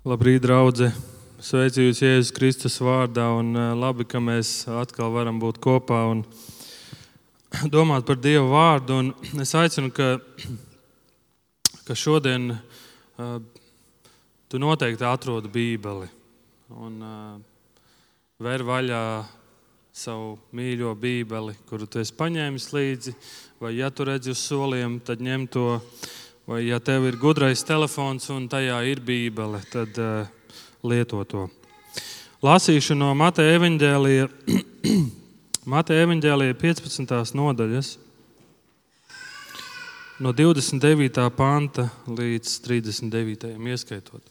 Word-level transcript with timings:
Labrīt, 0.00 0.40
draugi! 0.40 0.86
Sveicu 1.44 1.82
jūs 1.82 1.98
Jēzus 2.00 2.30
Kristus 2.32 2.78
vārdā, 2.80 3.26
un 3.36 3.50
eh, 3.52 3.72
labi, 3.76 4.06
ka 4.08 4.16
mēs 4.16 4.62
atkal 4.72 5.10
varam 5.12 5.36
būt 5.36 5.58
kopā 5.60 5.98
un 6.08 6.22
domāt 7.74 8.06
par 8.08 8.16
Dieva 8.16 8.46
vārdu. 8.48 8.96
Un 8.96 9.42
es 9.44 9.52
aicinu, 9.52 9.90
ka, 9.92 10.14
ka 11.84 11.92
šodien 11.92 12.54
uh, 12.54 13.34
tu 14.48 14.62
noteikti 14.64 15.04
atrodi 15.04 15.52
Bībeli 15.52 16.08
un 16.80 16.96
uh, 17.04 17.36
ver 18.40 18.64
vaļā 18.64 19.04
savu 19.92 20.38
mīļo 20.56 20.94
Bībeli, 20.96 21.58
kuru 21.68 21.84
tu 21.84 22.00
esi 22.00 22.16
paņēmis 22.16 22.72
līdzi, 22.72 23.16
vai 23.60 23.76
ja 23.76 23.92
tu 23.92 24.08
redzi 24.08 24.32
uz 24.32 24.48
soliem, 24.48 24.96
tad 25.04 25.20
ņem 25.20 25.44
to. 25.52 25.68
Vai 26.48 26.64
ja 26.66 26.78
tev 26.80 27.04
ir 27.08 27.16
gudrais 27.20 27.64
telefons 27.66 28.30
un 28.32 28.48
tajā 28.48 28.78
ir 28.88 29.00
Bībele, 29.04 29.60
tad 29.70 29.98
uh, 30.00 30.26
lieto 30.82 31.24
to. 31.28 31.48
Lasīšu 32.40 32.94
no 32.96 33.12
Mateja 33.14 33.58
evaņģēlija, 33.58 34.28
Mateja 35.74 36.06
evaņģēlija 36.06 36.56
15. 36.62 37.34
nodaļas, 37.36 37.90
no 40.24 40.32
29. 40.32 41.20
panta 41.36 41.90
līdz 42.08 42.48
39. 42.64 43.60
ieskaitot. 43.74 44.22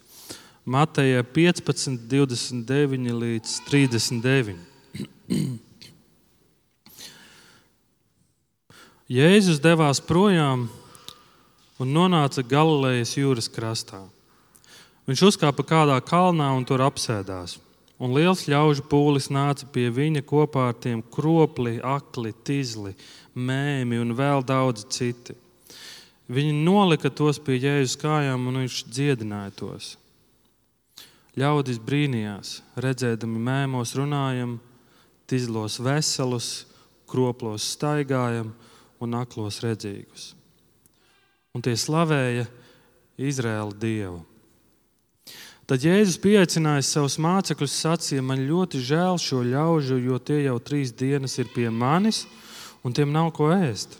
Mateja 0.65 1.23
15, 1.23 2.09
29 2.09 3.13
līdz 3.21 3.49
39. 3.69 4.57
Jēzus 9.09 9.57
devās 9.61 9.97
projām 10.05 10.67
un 11.79 11.93
nonāca 11.95 12.43
Galilejas 12.43 13.15
jūras 13.15 13.47
krastā. 13.51 14.03
Viņš 15.07 15.23
uzkāpa 15.31 15.63
kādā 15.65 15.95
kalnā 16.05 16.51
un 16.53 16.65
tur 16.67 16.83
apsēdās. 16.85 17.57
Un 17.99 18.13
liels 18.15 18.45
ļaužu 18.47 18.85
pūlis 18.87 19.27
nāca 19.33 19.67
pie 19.73 19.89
viņa 19.91 20.21
kopā 20.27 20.69
ar 20.69 20.77
tiem 20.79 21.01
kropli, 21.01 21.79
akli, 21.83 22.31
tizli, 22.47 22.93
mēmi 23.35 23.99
un 23.99 24.13
vēl 24.15 24.45
daudzi 24.47 24.87
citi. 24.93 25.35
Viņi 26.29 26.53
nolika 26.63 27.09
tos 27.09 27.41
pie 27.41 27.57
jēzus 27.57 27.97
kājām, 27.99 28.47
un 28.47 28.61
viņš 28.61 28.83
dziedināja 28.87 29.55
tos. 29.59 29.91
Ļaudis 31.39 31.79
brīnījās, 31.83 32.59
redzēdami 32.79 33.43
mēmos 33.49 33.95
runājam, 33.97 34.59
tizlos 35.27 35.79
veselus, 35.83 36.67
kroplos 37.09 37.71
staigājam 37.73 38.53
un 39.01 39.15
aklos 39.17 39.63
redzīgus 39.65 40.35
un 41.55 41.63
tie 41.65 41.75
slavēja 41.77 42.47
Izraēla 43.19 43.75
dievu. 43.79 44.19
Tad 45.69 45.83
Jēzus 45.85 46.17
pieaicinājis 46.21 46.87
savus 46.95 47.19
mācekļus, 47.21 47.75
sacīja, 47.83 48.23
man 48.25 48.41
ļoti 48.41 48.79
žēl 48.81 49.19
šo 49.21 49.43
ļaužu, 49.45 49.99
jo 50.01 50.17
tie 50.17 50.39
jau 50.47 50.55
trīs 50.65 50.89
dienas 50.97 51.37
ir 51.37 51.51
pie 51.53 51.67
manis, 51.69 52.23
un 52.81 52.95
tiem 52.97 53.11
nav 53.13 53.29
ko 53.37 53.51
ēst. 53.53 53.99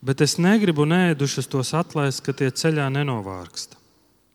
Bet 0.00 0.24
es 0.24 0.38
negribu 0.40 0.86
nēdušas 0.88 1.50
tos 1.52 1.74
atlaist, 1.76 2.22
ka 2.24 2.32
tie 2.32 2.48
ceļā 2.48 2.86
nenovārksta. 2.94 3.76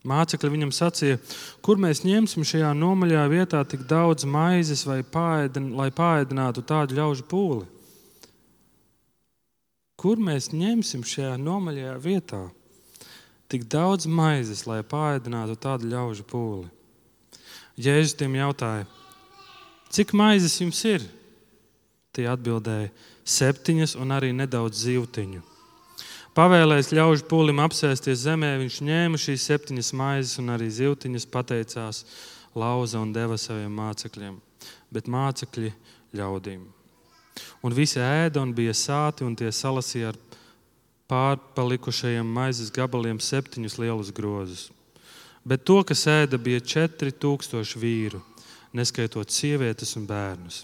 Mācekļi 0.05 0.51
viņam 0.53 0.73
sacīja, 0.77 1.17
kur 1.65 1.81
mēs 1.81 2.03
ņemsim 2.05 2.45
šajā 2.45 2.75
nomaļā 2.77 3.23
vietā 3.31 3.63
tik 3.65 3.87
daudz 3.89 4.27
maizes, 4.29 4.85
pāēdin, 4.85 5.71
lai 5.73 5.89
pāēdinātu 5.89 6.61
tādu 6.61 6.99
ļaužu 6.99 7.25
pūli. 7.25 7.65
Kur 9.95 10.19
mēs 10.19 10.51
ņemsim 10.51 11.05
šajā 11.07 11.35
nomaļajā 11.39 11.95
vietā 12.03 12.43
tik 13.51 13.67
daudz 13.71 14.07
maizes, 14.09 14.65
lai 14.67 14.81
pārēdinātu 14.83 15.55
tādu 15.61 15.89
ļaužu 15.91 16.25
pūli? 16.27 16.67
Jēzus 17.79 18.16
tiem 18.19 18.35
jautāja, 18.38 18.85
cik 19.91 20.13
maizes 20.16 20.59
jums 20.61 20.79
ir? 20.88 21.03
Tie 22.16 22.27
atbildēja, 22.31 22.91
septiņas 23.27 23.97
un 24.00 24.16
arī 24.16 24.31
nedaudz 24.35 24.85
zīltiņu. 24.85 25.41
Pavēlējis 26.35 26.91
ļaužu 26.95 27.27
pūlim 27.31 27.62
apsēsties 27.63 28.25
zemē, 28.25 28.53
viņš 28.59 28.79
ņēma 28.83 29.19
šīs 29.19 29.44
septiņas 29.50 29.91
maizes 29.95 30.39
un 30.41 30.51
arī 30.56 30.67
zīltiņas, 30.67 31.27
pateicās, 31.31 32.01
lauza 32.56 33.00
un 33.00 33.13
deva 33.16 33.39
saviem 33.39 33.72
mācekļiem, 33.79 34.35
bet 34.91 35.07
mācekļi 35.12 35.72
ļaudīm. 36.16 36.66
Un 37.63 37.73
visi 37.75 38.00
ēda 38.00 38.41
un 38.41 38.53
bija 38.56 38.73
sāti, 38.78 39.25
un 39.25 39.35
tie 39.35 39.51
salasīja 39.51 40.13
ar 40.13 40.19
pārpalikušajiem 41.12 42.29
maizes 42.38 42.72
gabaliem 42.73 43.19
septiņus 43.22 43.78
lielus 43.81 44.13
grozus. 44.16 44.69
Bet 45.45 45.66
to, 45.68 45.81
kas 45.85 46.07
ēda, 46.09 46.40
bija 46.41 46.63
četri 46.63 47.12
tūkstoši 47.13 47.81
vīru, 47.81 48.22
neskaitot 48.74 49.29
sievietes 49.29 49.94
un 50.00 50.07
bērnus. 50.09 50.63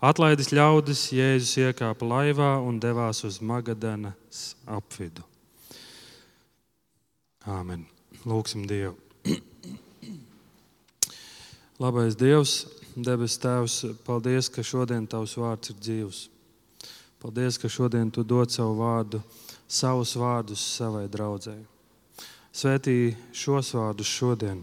Atlaidis 0.00 0.48
ļaudis, 0.56 1.10
Jēzus 1.12 1.58
iekāpa 1.60 2.06
laivā 2.08 2.54
un 2.64 2.80
devās 2.80 3.20
uz 3.28 3.38
Magadanas 3.44 4.54
apvidu. 4.64 5.22
Āmen. 7.44 7.84
Lūksim 8.24 8.66
Dievu. 8.68 8.96
Labais 11.80 12.16
Dievs, 12.20 12.66
Debes 13.00 13.38
Tēvs, 13.40 13.74
paldies, 14.04 14.48
ka 14.52 14.62
šodien 14.66 15.06
Tavs 15.08 15.36
vārds 15.40 15.72
ir 15.72 15.76
dzīvs. 15.80 16.20
Paldies, 17.20 17.56
ka 17.60 17.68
šodien 17.68 18.10
Tu 18.12 18.24
dod 18.24 18.52
savu 18.52 18.78
vārdu, 18.80 19.20
savus 19.68 20.12
vārdus 20.18 20.60
savai 20.76 21.06
draudzēji. 21.08 21.64
Svētī 22.52 23.14
šos 23.32 23.72
vārdus 23.76 24.10
šodien. 24.10 24.62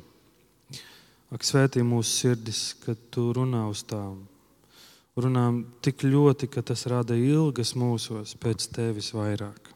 Ak, 1.33 1.43
svētī 1.47 1.81
mūsu 1.85 2.13
sirdis, 2.13 2.61
kad 2.83 2.99
Tu 3.11 3.25
runā 3.33 3.63
uz 3.71 3.81
tām. 3.87 4.21
Runā 5.17 5.47
tik 5.81 6.05
ļoti, 6.05 6.49
ka 6.51 6.61
tas 6.61 6.85
rada 6.91 7.17
ilgas 7.17 7.73
mūsos 7.73 8.35
pēc 8.37 8.69
Tevis 8.75 9.13
vairāk. 9.17 9.73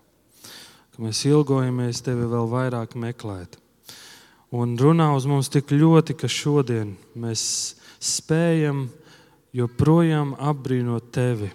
Ka 0.93 1.01
mēs 1.01 1.25
ilgojamies 1.25 2.03
Tevi 2.05 2.29
vēl 2.29 2.49
vairāk 2.51 2.93
meklēt. 2.99 3.57
Un 4.51 4.75
runā 4.77 5.13
uz 5.15 5.25
mums 5.25 5.49
tik 5.49 5.71
ļoti, 5.71 6.13
ka 6.19 6.27
šodien 6.29 6.97
mēs 7.15 7.80
spējam 8.01 8.87
joprojām 9.55 10.35
apbrīnot 10.35 11.11
tevi 11.13 11.51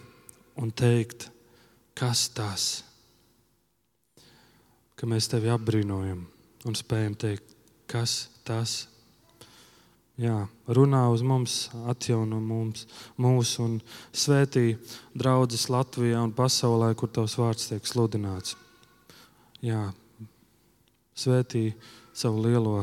un 0.56 0.70
teikt, 0.72 1.30
kas 1.96 2.28
tas 2.32 2.68
ir. 2.80 2.86
Ka 4.96 5.04
mēs 5.04 5.28
tevi 5.28 5.50
apbrīnojam 5.52 6.22
un 6.64 6.76
spējam 6.76 7.16
teikt, 7.20 7.50
kas 7.84 8.30
tas. 8.48 8.86
Jā, 10.16 10.46
runā 10.72 11.02
uz 11.12 11.20
mums, 11.20 11.56
atjauno 11.92 12.38
mums, 12.40 12.86
mūsu 13.20 13.66
un 13.66 13.74
svētī 14.16 14.78
draugus 15.12 15.66
Latvijā 15.68 16.22
un 16.24 16.32
pasaulē, 16.32 16.94
kur 16.96 17.12
tavs 17.12 17.36
vārds 17.36 17.68
tiek 17.68 17.84
sludināts. 17.84 18.56
Jā, 19.60 19.90
svētī 21.12 21.66
savu 22.16 22.46
lielo 22.48 22.78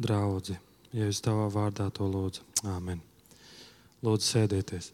draugu. 0.00 0.56
Ja 0.96 1.10
es 1.12 1.20
tavā 1.20 1.50
vārdā 1.52 1.90
to 1.92 2.08
lūdzu. 2.08 2.40
Āmen. 2.66 2.98
Lūdzu, 4.02 4.26
sēdieties. 4.26 4.90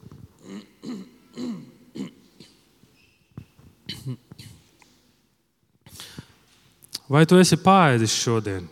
Vai 7.13 7.23
tu 7.29 7.39
esi 7.41 7.57
pāēdis 7.61 8.13
šodien? 8.13 8.69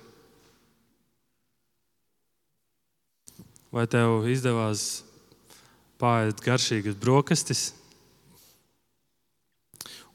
Vai 3.72 3.86
tev 3.88 4.26
izdevās 4.28 5.04
pāriet 6.00 6.40
garšīgas 6.44 6.96
brokastis? 7.00 7.70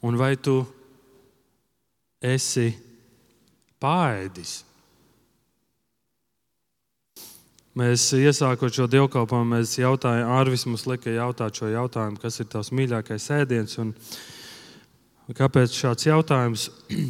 Un 0.06 0.18
vai 0.20 0.34
tu 0.36 0.60
esi 2.22 2.68
pāriedis? 3.82 4.65
Mēs 7.76 8.06
iesākot 8.16 8.72
šo 8.72 8.86
dievkalpojumu, 8.88 9.58
mēs 9.58 9.74
jautājām, 9.76 10.30
Arvis 10.32 10.62
mums 10.64 10.86
lika 10.88 11.12
jautāt 11.12 11.58
šo 11.58 11.68
jautājumu, 11.68 12.16
kas 12.22 12.40
ir 12.40 12.46
tavs 12.48 12.70
mīļākais 12.72 13.26
ēdiens 13.36 13.76
un 13.82 13.90
kāpēc 15.36 15.76
šāds 15.76 16.08
jautājums? 16.08 16.70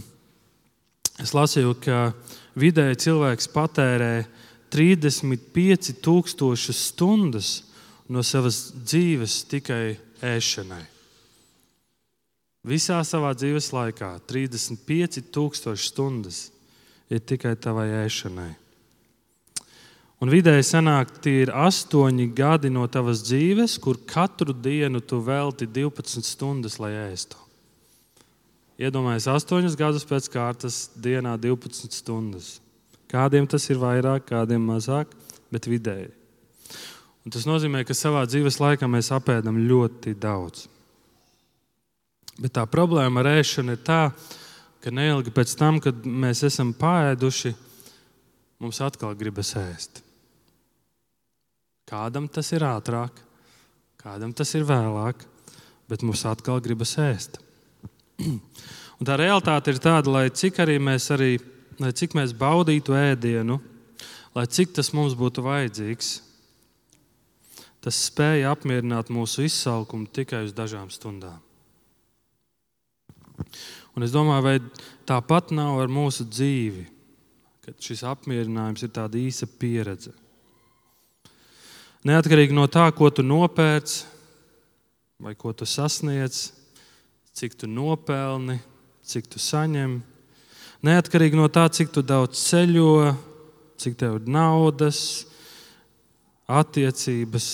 Es 1.16 1.30
lasīju, 1.32 1.70
ka 1.80 2.12
vidēji 2.60 2.98
cilvēks 3.06 3.46
patērē 3.54 4.26
35,000 4.68 6.74
stundas 6.76 7.64
no 8.12 8.20
savas 8.20 8.58
dzīves 8.76 9.38
tikai 9.48 9.96
ēšanai. 10.20 10.82
Visā 12.68 13.00
savā 13.06 13.32
dzīves 13.38 13.70
laikā 13.72 14.10
35,000 14.28 15.72
stundas 15.80 16.50
ir 17.08 17.24
tikai 17.24 17.56
tavai 17.56 17.88
ēšanai. 18.02 18.65
Un 20.16 20.32
vidēji 20.32 20.64
sanāk, 20.64 21.10
tie 21.20 21.42
ir 21.44 21.50
astoņi 21.52 22.30
gadi 22.36 22.70
no 22.72 22.86
tavas 22.88 23.20
dzīves, 23.26 23.74
kur 23.84 23.98
katru 24.08 24.54
dienu 24.56 25.02
tu 25.04 25.18
velti 25.20 25.68
12 25.68 26.24
stundas, 26.24 26.78
lai 26.80 26.94
ēstu. 27.10 27.36
Iedomājieties, 28.80 29.28
astoņus 29.32 29.76
gadus 29.76 30.06
pēc 30.08 30.28
kārtas, 30.32 30.78
dienā 30.96 31.34
12 31.40 31.92
stundas. 31.92 32.54
Kādiem 33.12 33.44
tas 33.48 33.68
ir 33.68 33.80
vairāk, 33.80 34.24
kādiem 34.32 34.64
mazāk, 34.68 35.12
bet 35.52 35.68
vidēji. 35.68 36.08
Un 37.26 37.34
tas 37.34 37.44
nozīmē, 37.48 37.84
ka 37.84 37.96
savā 37.96 38.24
dzīves 38.24 38.56
laikā 38.62 38.88
mēs 38.88 39.12
apēdam 39.12 39.60
ļoti 39.68 40.16
daudz. 40.20 40.64
Bet 42.40 42.56
tā 42.56 42.64
problēma 42.68 43.20
ar 43.20 43.30
ēšanu 43.36 43.76
ir 43.76 43.84
tā, 43.84 44.00
ka 44.84 44.92
neilgi 44.92 45.32
pēc 45.34 45.56
tam, 45.60 45.80
kad 45.84 46.04
mēs 46.08 46.44
esam 46.46 46.72
pāēduši, 46.76 47.54
mums 48.64 48.80
atkal 48.84 49.16
gribas 49.18 49.52
ēst. 49.60 50.05
Kādam 51.86 52.26
tas 52.26 52.48
ir 52.50 52.64
ātrāk, 52.66 53.20
kādam 54.00 54.32
tas 54.34 54.50
ir 54.58 54.64
vēlāk, 54.66 55.20
bet 55.86 56.02
mums 56.02 56.24
atkal 56.26 56.58
gribas 56.64 56.96
ēst. 56.98 57.38
Un 58.96 59.06
tā 59.06 59.14
realitāte 59.20 59.70
ir 59.70 59.78
tāda, 59.82 60.10
lai 60.10 60.26
cik 60.34 60.58
arī 60.64 60.80
mēs, 60.82 61.06
arī, 61.14 61.36
lai 61.78 61.92
cik 61.94 62.16
mēs 62.18 62.34
baudītu 62.34 62.96
ēdienu, 62.96 63.60
lai 64.34 64.46
cik 64.50 64.74
tas 64.74 64.90
mums 64.96 65.14
būtu 65.14 65.44
vajadzīgs, 65.46 66.10
tas 67.84 68.02
spēja 68.08 68.50
apmierināt 68.50 69.12
mūsu 69.14 69.46
izsalkumu 69.46 70.10
tikai 70.10 70.42
uz 70.48 70.56
dažām 70.56 70.90
stundām. 70.90 71.38
Un 73.94 74.02
es 74.02 74.10
domāju, 74.10 74.42
vai 74.42 74.58
tāpat 75.06 75.54
nav 75.54 75.78
ar 75.84 75.92
mūsu 75.92 76.26
dzīvi, 76.26 76.86
kad 77.62 77.78
šis 77.78 78.02
apmierinājums 78.10 78.82
ir 78.82 78.96
tāda 78.96 79.20
īsa 79.20 79.46
pieredze. 79.46 80.16
Neatkarīgi 82.06 82.54
no 82.54 82.68
tā, 82.70 82.84
ko 82.94 83.08
tu 83.10 83.24
nopērci, 83.26 84.04
vai 85.18 85.32
ko 85.34 85.50
tu 85.56 85.66
sasniedz, 85.66 86.52
cik 87.34 87.56
tu 87.58 87.66
nopelni, 87.66 88.60
cik 89.02 89.26
tu 89.32 89.42
saņem. 89.42 89.98
Neatkarīgi 90.86 91.38
no 91.38 91.48
tā, 91.50 91.66
cik 91.72 91.90
daudz 92.06 92.38
ceļo, 92.46 93.16
cik 93.80 93.98
tev 93.98 94.20
ir 94.20 94.30
naudas, 94.30 95.00
attiecības. 96.46 97.50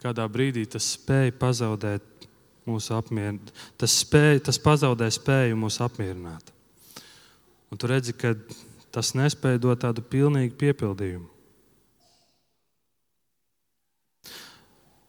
Kādā 0.00 0.26
brīdī 0.32 0.64
tas 0.66 0.94
spēja 0.96 1.36
pazaudēt 1.38 2.26
mūsu 2.66 2.96
apmierinājumu. 2.96 3.58
Tas, 3.78 3.98
spēj, 4.02 4.40
tas 4.48 4.58
pazaudē 4.58 5.10
spēju 5.12 5.58
mūs 5.60 5.78
apmierināt. 5.84 6.50
Un 7.70 7.78
tu 7.78 7.90
redzi, 7.90 8.16
ka 8.16 8.34
tas 8.90 9.12
nespēja 9.14 9.60
dot 9.62 9.84
tādu 9.84 10.02
pilnīgu 10.02 10.56
piepildījumu. 10.58 11.28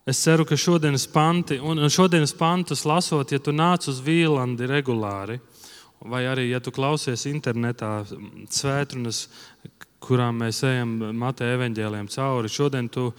Es 0.06 0.18
ceru, 0.18 0.48
ka 0.50 0.58
šodienas 0.58 1.04
panti, 1.14 1.60
šodienas 1.94 2.34
pantus 2.34 2.88
lasot, 2.90 3.32
ja 3.32 3.38
tu 3.38 3.54
nāc 3.54 3.86
uz 3.86 4.00
Vīlandi 4.02 4.66
regulāri, 4.66 5.38
vai 6.02 6.24
arī, 6.26 6.48
ja 6.50 6.58
tu 6.60 6.74
klausies 6.74 7.28
internetā 7.30 8.00
svētrunas, 8.50 9.28
kurām 10.02 10.42
mēs 10.42 10.64
ejam 10.66 10.96
Mateja 11.22 11.54
evaņģēliem 11.60 12.10
cauri, 12.10 12.50
šodien 12.50 12.90
tu 12.90 13.12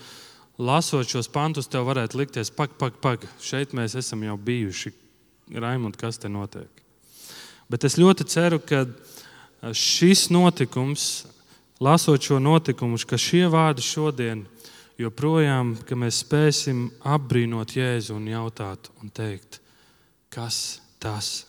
lasot 0.58 1.06
šos 1.06 1.30
pantus, 1.30 1.70
tev 1.70 1.86
varētu 1.86 2.18
likties, 2.18 2.50
pak, 2.50 2.74
pak, 2.80 2.98
pak, 2.98 3.28
šeit 3.38 3.76
mēs 3.78 3.94
esam 4.02 4.26
jau 4.26 4.34
bijuši. 4.34 4.90
Raimond, 5.54 5.94
kas 6.00 6.18
te 6.18 6.30
notiek? 6.32 6.82
Bet 7.70 7.86
es 7.86 7.94
ļoti 8.00 8.26
ceru, 8.26 8.58
ka 8.58 8.88
šis 9.70 10.32
notikums, 10.34 11.28
lasot 11.82 12.26
šo 12.26 12.42
notikumu, 12.42 12.98
ka 13.06 13.18
šie 13.20 13.46
vārdi 13.52 13.86
šodien 13.86 14.42
joprojām, 15.00 15.74
ka 15.86 15.96
mēs 15.98 16.22
spēsim 16.24 16.86
apbrīnot 17.06 17.76
Jēzu 17.76 18.16
un 18.16 18.28
jautāt 18.30 18.90
un 19.02 19.12
teikt, 19.14 19.60
kas 20.32 20.80
tas? 21.02 21.44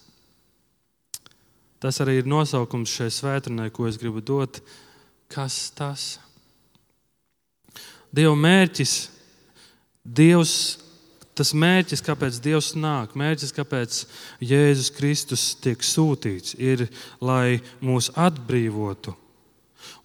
Tas 1.84 2.00
arī 2.00 2.22
ir 2.22 2.30
nosaukums 2.30 2.94
šai 2.96 3.10
svētdienai, 3.12 3.72
ko 3.76 3.90
es 3.90 4.00
gribu 4.00 4.24
dot. 4.24 4.62
Kas 5.32 5.68
tas? 5.76 6.18
Dieva 8.14 8.36
mērķis, 8.38 8.94
Dievs, 10.04 10.54
tas 11.36 11.54
mērķis, 11.56 12.04
kāpēc 12.06 12.38
Dievs 12.44 12.74
nāk, 12.78 13.16
mērķis, 13.18 13.56
kāpēc 13.56 14.00
Jēzus 14.44 14.92
Kristus 14.94 15.46
tiek 15.64 15.84
sūtīts, 15.84 16.56
ir, 16.60 16.86
lai 17.24 17.60
mūs 17.82 18.12
atbrīvotu 18.20 19.16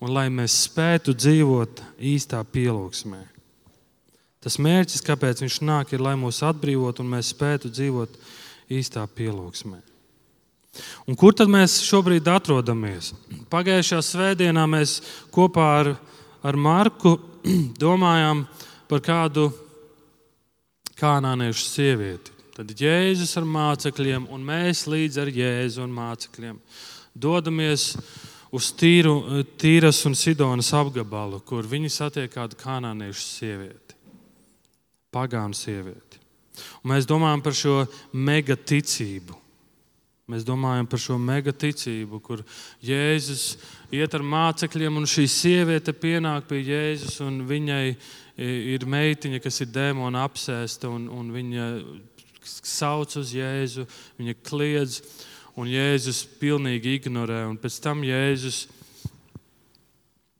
un 0.03 0.13
lai 0.15 0.29
mēs 0.31 0.55
spētu 0.69 1.15
dzīvot 1.17 1.83
īstā 2.11 2.41
pielūgsmē. 2.53 3.21
Tas 4.45 4.59
mērķis, 4.63 5.03
kāpēc 5.07 5.43
viņš 5.43 5.61
nāk, 5.67 5.93
ir, 5.93 6.03
lai 6.05 6.15
mūs 6.19 6.41
atbrīvotu 6.47 7.03
un 7.03 7.11
mēs 7.17 7.33
spētu 7.35 7.71
dzīvot 7.75 8.15
īstā 8.71 9.03
pielūgsmē. 9.19 9.81
Un 11.11 11.17
kur 11.19 11.35
tad 11.35 11.51
mēs 11.51 11.81
šobrīd 11.83 12.29
atrodamies? 12.31 13.11
Pagājušajā 13.51 14.05
svētdienā 14.05 14.67
mēs 14.71 15.01
kopā 15.35 15.67
ar, 15.81 15.93
ar 16.47 16.59
Marku 16.61 17.17
domājām 17.83 18.45
par 18.89 19.03
kādu 19.03 19.49
kanāniešu 20.99 21.67
sievieti. 21.67 22.35
Tad 22.55 22.71
Jēzus 22.75 23.37
ar 23.39 23.47
mācekļiem, 23.47 24.31
un 24.35 24.47
mēs 24.47 24.87
līdz 24.91 25.21
ar 25.23 25.35
Jēzu 25.35 25.83
un 25.83 25.93
mācekļiem 25.95 26.57
dodamies 27.19 27.93
uz 27.99 28.28
tīru, 28.53 29.45
Tīras 29.61 30.01
un 30.09 30.17
Sidonas 30.17 30.73
apgabalu, 30.77 31.43
kur 31.45 31.67
viņi 31.69 31.93
satiek 31.93 32.33
kādu 32.33 32.57
kanāniešu 32.59 33.25
sievieti 33.27 33.89
pagānu 35.15 35.57
sievieti. 35.57 36.21
Un 36.83 36.93
mēs 36.93 37.07
domājam 37.09 37.43
par 37.45 37.57
šo 37.57 37.77
megaticību. 38.13 39.37
Mēs 40.29 40.45
domājam 40.45 40.89
par 40.91 41.01
šo 41.01 41.17
megaticību, 41.23 42.19
kur 42.21 42.43
Jēzus 42.85 43.55
iet 43.95 44.13
ar 44.13 44.25
mācekļiem, 44.27 44.99
un 45.01 45.09
šī 45.09 45.25
sieviete 45.33 45.95
pienāk 45.97 46.51
pie 46.51 46.61
Jēzus, 46.67 47.17
un 47.25 47.41
viņai 47.49 47.85
ir 48.75 48.85
meitiņa, 48.85 49.41
kas 49.41 49.63
ir 49.65 49.73
dēmona 49.73 50.27
apsēsta, 50.29 50.91
un, 50.93 51.09
un 51.09 51.33
viņa 51.33 51.71
sauc 52.45 53.17
uz 53.17 53.33
Jēzu, 53.33 53.87
viņa 54.21 54.37
kliedz, 54.45 55.01
un 55.59 55.71
Jēzus 55.71 56.25
pilnīgi 56.41 56.99
ignorē. 56.99 57.45
Un 57.51 57.59
pēc 57.61 57.81
tam 57.85 58.05
Jēzus 58.07 58.67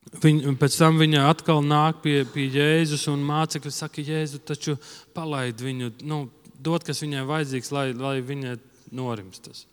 Viņa, 0.09 0.55
pēc 0.57 0.77
tam 0.81 0.97
viņa 0.97 1.27
atkal 1.29 1.59
nāk 1.61 1.99
pie, 2.01 2.23
pie 2.33 2.47
Jēzus 2.49 3.03
un 3.13 3.21
mācekļi 3.29 3.73
saka, 3.77 4.01
Jēzu, 4.01 4.39
taču 4.41 4.79
palaid 5.13 5.61
viņu, 5.61 5.91
nu, 6.09 6.23
dod, 6.57 6.81
kas 6.87 7.03
viņai 7.05 7.27
vajadzīgs, 7.29 7.69
lai, 7.77 7.91
lai 7.93 8.15
viņa 8.25 8.55
norimstas. 8.97 9.67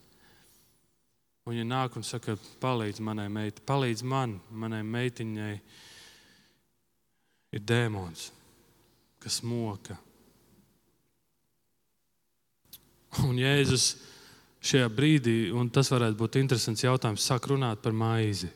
Un 1.46 1.54
viņa 1.54 1.66
nāk 1.70 1.96
un 1.96 2.04
saka, 2.04 2.36
palīdz 2.60 3.00
manai 3.06 3.30
meitai, 3.32 3.64
palīdz 3.70 4.04
man, 4.04 4.36
manai 4.52 4.82
meitiņai 4.84 5.54
ir 7.56 7.64
dēmons, 7.64 8.28
kas 9.24 9.40
moka. 9.46 9.96
Un 13.24 13.40
Jēzus 13.40 13.94
šajā 14.66 14.90
brīdī, 14.94 15.52
un 15.54 15.70
tas 15.70 15.92
varētu 15.94 16.18
būt 16.20 16.40
interesants 16.42 16.84
jautājums, 16.84 17.26
sāk 17.26 17.50
runāt 17.52 17.82
par 17.84 17.94
maizi. 17.94 18.50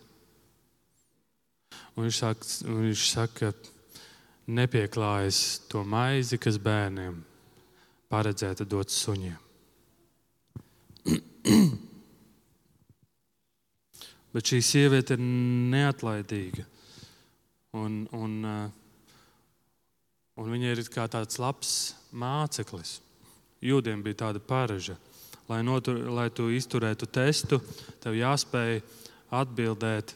Un 1.95 2.05
viņš, 2.07 2.17
sāk, 2.21 2.37
un 2.65 2.75
viņš 2.87 3.03
saka, 3.11 3.51
nepieklājas 4.49 5.39
to 5.69 5.83
maizi, 5.85 6.39
kas 6.41 6.57
bērniem 6.61 7.19
paredzēta 8.09 8.65
dot 8.65 8.89
suņiem. 8.93 9.37
Bet 14.33 14.45
šī 14.45 14.59
sieviete 14.65 15.13
ir 15.17 15.21
neatlaidīga. 15.73 16.65
Un, 17.77 18.07
un, 18.17 18.31
uh, 18.45 18.69
un 20.41 20.45
viņa 20.53 20.67
ir 20.73 20.79
kā 20.89 21.05
tāds 21.11 21.37
labs 21.41 21.71
māceklis. 22.09 22.99
Jūdiem 23.61 24.01
bija 24.05 24.15
tāda 24.25 24.39
paraža. 24.41 24.95
Lai, 25.49 25.63
notur, 25.65 25.97
lai 26.13 26.27
tu 26.29 26.51
izturētu 26.53 27.07
testu, 27.09 27.57
tev 28.03 28.13
jāspēj 28.13 28.83
atbildēt 29.33 30.13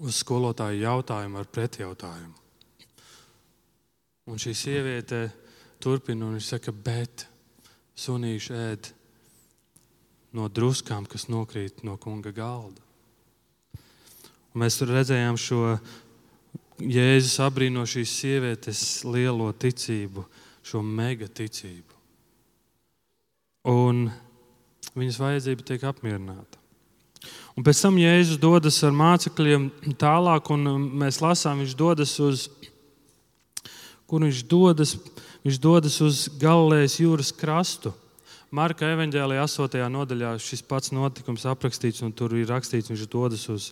uz 0.00 0.22
skolotāju 0.22 0.80
jautājumu 0.80 1.40
ar 1.42 1.50
pretjautājumu. 1.52 2.38
Un 4.32 4.40
šī 4.40 4.54
sieviete 4.56 5.26
turpina 5.82 6.30
un 6.30 6.40
saka, 6.40 6.72
bet 6.72 7.26
sunīši 7.98 8.56
ēd 8.56 8.92
no 10.38 10.48
druskām, 10.48 11.04
kas 11.04 11.28
nokrīt 11.28 11.82
no 11.84 11.98
kunga 12.00 12.32
galda. 12.32 12.80
Un 14.52 14.64
mēs 14.64 14.80
redzējām 14.84 15.36
šo 15.40 15.76
Jēzus 16.82 17.36
abrīno 17.44 17.84
šīs 17.86 18.12
sievietes 18.22 18.80
lielo 19.06 19.52
ticību, 19.52 20.24
šo 20.66 20.80
mega 20.82 21.28
ticību. 21.28 21.91
Un 23.68 24.08
viņas 24.98 25.20
vajadzība 25.22 25.66
tiek 25.66 25.84
apmierināta. 25.86 26.58
Un 27.54 27.64
pēc 27.66 27.82
tam 27.84 27.98
Jēzus 28.00 28.40
dodas 28.40 28.78
ar 28.82 28.94
mācekļiem 28.96 29.68
tālāk, 30.00 30.48
un 30.54 30.86
mēs 31.02 31.20
lasām, 31.22 31.60
viņš 31.62 31.74
dodas 31.78 32.14
uz, 32.24 32.46
kur 34.08 34.24
viņš 34.24 34.40
dodas, 34.48 34.96
viņš 35.44 35.58
dodas 35.62 35.98
uz 36.02 36.22
Galilejas 36.40 36.96
jūras 37.02 37.32
krastu. 37.36 37.92
Marka 38.52 38.88
evanģēlijā 38.92 39.44
8. 39.46 39.84
nodaļā 39.92 40.34
šis 40.42 40.64
pats 40.68 40.92
notikums 40.92 41.46
aprakstīts, 41.48 42.02
un 42.04 42.10
tur 42.12 42.34
ir 42.36 42.50
rakstīts, 42.50 42.90
viņš 42.92 43.06
dodas 43.12 43.46
uz, 43.52 43.70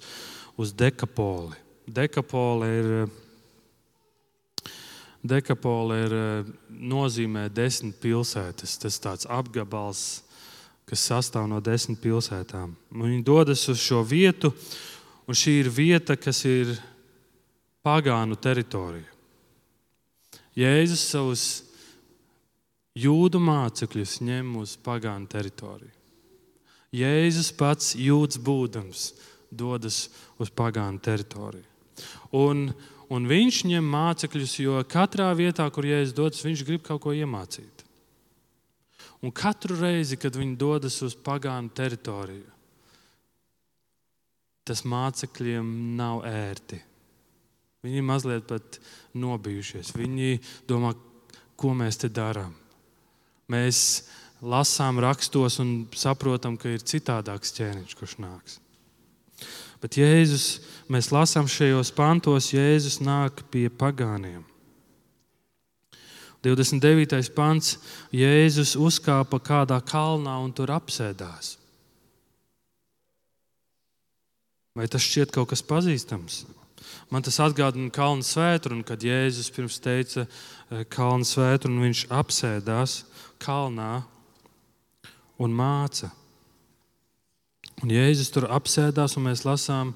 uz 0.56 0.72
dekapoli. 0.72 1.58
Dekapoli 1.90 2.70
ir, 2.78 2.92
dekapoli 5.22 5.98
ir 6.04 6.14
nozīmē 6.70 7.48
desmit 7.52 8.00
pilsētas. 8.02 8.78
Tas 8.80 8.98
ir 8.98 9.04
tāds 9.04 9.28
apgabals, 9.30 10.22
kas 10.88 11.06
sastāv 11.10 11.48
no 11.50 11.60
desmit 11.64 12.00
pilsētām. 12.02 12.74
Viņi 12.90 13.22
dodas 13.26 13.66
uz 13.70 13.80
šo 13.82 14.02
vietu, 14.06 14.52
un 15.28 15.36
šī 15.36 15.60
ir 15.62 15.70
vieta, 15.70 16.16
kas 16.16 16.44
ir 16.48 16.74
pagānu 17.86 18.36
teritorija. 18.40 19.08
Jēzus 20.58 21.02
savus 21.12 21.44
jūdu 22.98 23.38
mācekļus 23.40 24.18
ņem 24.26 24.56
uz 24.60 24.74
pagānu 24.82 25.30
teritoriju. 25.30 25.94
Jēzus 26.90 27.52
pats 27.54 27.92
jūtas 27.94 28.40
būdams, 28.42 29.04
dodas 29.50 30.08
uz 30.42 30.50
pagānu 30.50 30.98
teritoriju. 30.98 31.66
Un, 32.34 32.70
un 33.10 33.26
viņš 33.30 33.64
ņem 33.70 33.90
mācekļus, 33.92 34.56
jo 34.62 34.80
katrā 34.90 35.30
vietā, 35.36 35.66
kur 35.74 35.88
Jēzus 35.88 36.16
dodas, 36.16 36.44
viņš 36.46 36.64
grib 36.68 36.84
kaut 36.86 37.02
ko 37.04 37.14
iemācīt. 37.16 37.84
Un 39.20 39.34
katru 39.36 39.76
reizi, 39.76 40.16
kad 40.16 40.36
viņi 40.38 40.56
dodas 40.60 40.96
uz 41.04 41.16
pagānu 41.18 41.68
teritoriju, 41.76 42.46
tas 44.64 44.84
mācekļiem 44.86 45.66
nav 45.98 46.22
ērti. 46.28 46.78
Viņi 47.84 48.02
mazliet 48.04 48.46
pat 48.48 48.78
nobijušies. 49.16 49.94
Viņi 49.96 50.38
domā, 50.68 50.92
ko 51.56 51.72
mēs 51.76 52.00
te 52.00 52.10
darām. 52.12 52.52
Mēs 53.50 54.08
lasām 54.40 55.00
rakstos 55.02 55.58
un 55.60 55.88
saprotam, 55.96 56.56
ka 56.60 56.72
ir 56.72 56.84
citādāks 56.84 57.56
ķēniņš, 57.56 57.96
kurš 57.98 58.18
nāks. 58.22 58.60
Bet 59.80 59.96
Jēzus, 59.96 60.60
mēs 60.92 61.08
lasām 61.14 61.48
šajos 61.48 61.92
pantos, 61.96 62.50
Jēzus 62.52 63.00
nāk 63.00 63.44
pie 63.52 63.68
pagāniem. 63.72 64.44
29. 66.44 67.32
pants 67.36 67.74
Jēzus 68.16 68.74
uzkāpa 68.80 69.40
kādā 69.44 69.80
kalnā 69.84 70.38
un 70.40 70.52
tur 70.56 70.72
apsēdās. 70.72 71.56
Vai 74.76 74.86
tas 74.88 75.04
šķiet 75.04 75.34
kaut 75.34 75.50
kas 75.50 75.64
pazīstams? 75.66 76.44
Man 77.10 77.24
tas 77.26 77.40
atgādina 77.42 77.90
kalnu 77.92 78.24
svētru, 78.24 78.76
un 78.78 78.84
kad 78.86 79.02
Jēzus 79.04 79.50
pirms 79.52 79.80
teica 79.82 80.24
eh, 80.24 80.84
kalnu 80.88 81.26
svētru, 81.26 81.72
un 81.72 81.84
viņš 81.88 82.06
apsēdās 82.14 83.02
kalnā 83.42 83.92
un 85.40 85.56
māca. 85.56 86.12
Un 87.80 87.92
Jēzus 87.94 88.28
tur 88.34 88.48
apsēdās, 88.52 89.16
un 89.16 89.24
mēs 89.30 89.46
lasām, 89.46 89.94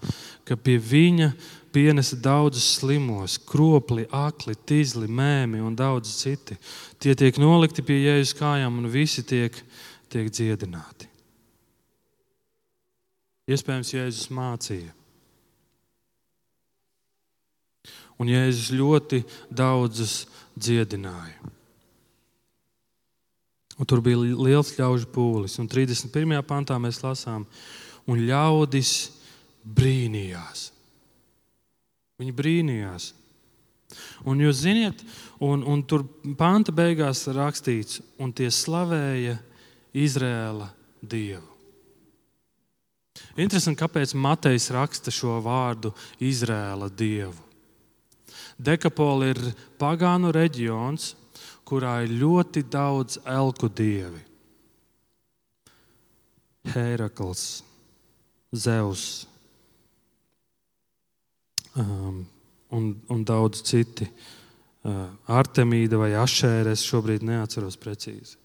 ka 0.48 0.56
pie 0.56 0.78
viņa 0.80 1.32
pienesa 1.74 2.16
daudzus 2.16 2.66
slimos, 2.78 3.36
kropli, 3.44 4.06
akli, 4.14 4.54
tīzli, 4.56 5.08
mēmi 5.10 5.60
un 5.60 5.76
daudz 5.76 6.12
citi. 6.22 6.56
Tie 7.02 7.16
tiek 7.18 7.36
nolikti 7.42 7.84
pie 7.84 7.98
jēzus 8.06 8.36
kājām, 8.38 8.78
un 8.80 8.92
visi 8.92 9.24
tiek, 9.26 9.58
tiek 10.12 10.30
dziedināti. 10.32 11.10
Iespējams, 13.50 13.90
Jēzus 13.92 14.30
mācīja. 14.32 14.94
Un 18.16 18.30
Jēzus 18.30 18.70
ļoti 18.72 19.20
daudzus 19.52 20.22
dziedināja. 20.56 21.53
Un 23.78 23.88
tur 23.90 24.02
bija 24.04 24.21
liels 24.21 24.75
ļaužu 24.78 25.09
pūlis. 25.14 25.59
Un 25.59 25.69
31. 25.71 26.38
pantā 26.47 26.78
mēs 26.78 27.00
lasām, 27.02 27.47
un 28.07 28.23
ļaudis 28.28 28.95
brīnījās. 29.64 30.69
Viņi 32.21 32.35
brīnījās. 32.37 33.11
Un 34.26 34.40
jūs 34.43 34.62
zināt, 34.62 35.02
un, 35.43 35.62
un 35.66 35.83
tur 35.87 36.04
panta 36.38 36.73
beigās 36.75 37.26
rakstīts, 37.35 38.00
un 38.19 38.33
tie 38.35 38.50
slavēja 38.50 39.37
Izrēla 39.95 40.71
dievu. 41.02 41.50
Interesanti, 43.38 43.78
kāpēc 43.78 44.14
Matejs 44.19 44.71
raksta 44.75 45.12
šo 45.14 45.38
vārdu 45.43 45.93
Izrēla 46.23 46.88
dievu. 46.90 47.38
Dekapola 48.59 49.33
ir 49.33 49.40
pagānu 49.78 50.31
reģions, 50.35 51.14
kurā 51.68 51.99
ir 52.04 52.14
ļoti 52.21 52.64
daudz 52.71 53.18
elku 53.25 53.68
dievi. 53.68 54.23
Herakls, 56.75 57.62
Zeus, 58.54 59.26
um, 61.76 62.25
un, 62.71 62.88
un 63.09 63.25
daudz 63.26 63.62
citi. 63.66 64.09
Uh, 64.85 65.09
Artemīda 65.33 65.97
vai 65.97 66.12
Ašēra, 66.21 66.75
es 66.76 66.85
šobrīd 66.85 67.25
neatceros 67.25 67.78
precīzi. 67.80 68.37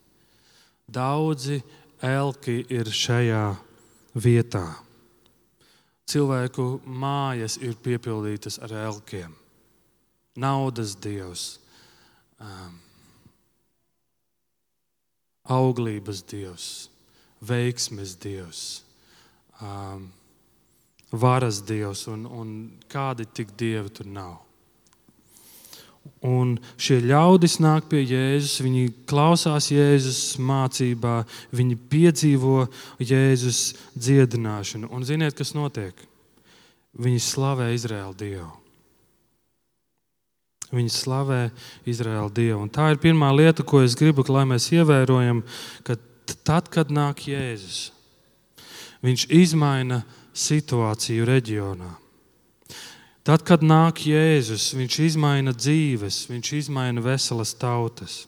Daudzi 0.90 1.60
elki 2.04 2.62
ir 2.72 2.88
šajā 2.88 3.44
vietā. 4.16 4.66
Cilvēku 6.10 6.80
mājas 6.88 7.60
ir 7.62 7.76
piepildītas 7.84 8.58
ar 8.66 8.74
elkiem. 8.88 9.36
Naudas 10.40 10.96
dievs, 10.98 11.60
um, 12.40 12.80
auglības 15.50 16.22
dievs, 16.29 16.70
veiksmes 17.41 18.15
dievs. 18.22 18.63
Um, 19.60 20.08
varas 21.12 21.63
dievs 21.65 22.06
un, 22.08 22.25
un 22.25 22.53
kādi 22.91 23.25
tik 23.34 23.56
dievi 23.58 23.89
tur 23.94 24.08
nav. 24.08 24.38
Un 26.25 26.56
šie 26.79 27.00
ļaudis 27.03 27.60
nāk 27.62 27.89
pie 27.91 28.01
Jēzus, 28.01 28.60
viņi 28.63 28.94
klausās 29.10 29.70
Jēzus 29.72 30.39
mācībā, 30.41 31.22
viņi 31.56 31.77
piedzīvo 31.91 32.63
Jēzus 33.03 33.75
dziedināšanu. 33.96 34.89
Un 34.91 35.06
ziniet, 35.06 35.36
kas 35.38 35.53
notiek? 35.56 35.96
Viņi 37.00 37.22
slavē 37.24 37.70
Izraēlu 37.75 38.18
Dievu. 38.18 38.50
Viņi 40.70 40.92
slavē 40.94 41.40
Izraēlu 41.90 42.30
Dievu. 42.34 42.60
Un 42.66 42.70
tā 42.70 42.92
ir 42.94 43.00
pirmā 43.02 43.32
lieta, 43.34 43.66
ko 43.66 43.82
es 43.82 43.96
gribu, 43.98 44.26
lai 44.30 44.46
mēs 44.50 44.70
ievērojam, 44.76 45.42
ka 45.88 45.98
tad, 46.46 46.70
kad 46.70 46.92
nāk 46.94 47.26
Jēzus, 47.26 47.90
viņš 49.06 49.26
izmaina 49.34 50.04
situāciju 50.38 51.26
reģionā. 51.26 51.90
Tad, 53.26 53.44
kad 53.46 53.66
nāk 53.66 54.04
Jēzus, 54.10 54.72
viņš 54.78 55.00
izmaina 55.10 55.54
dzīves, 55.58 56.24
viņš 56.30 56.54
izmaina 56.62 57.02
veselas 57.04 57.56
tautas. 57.58 58.24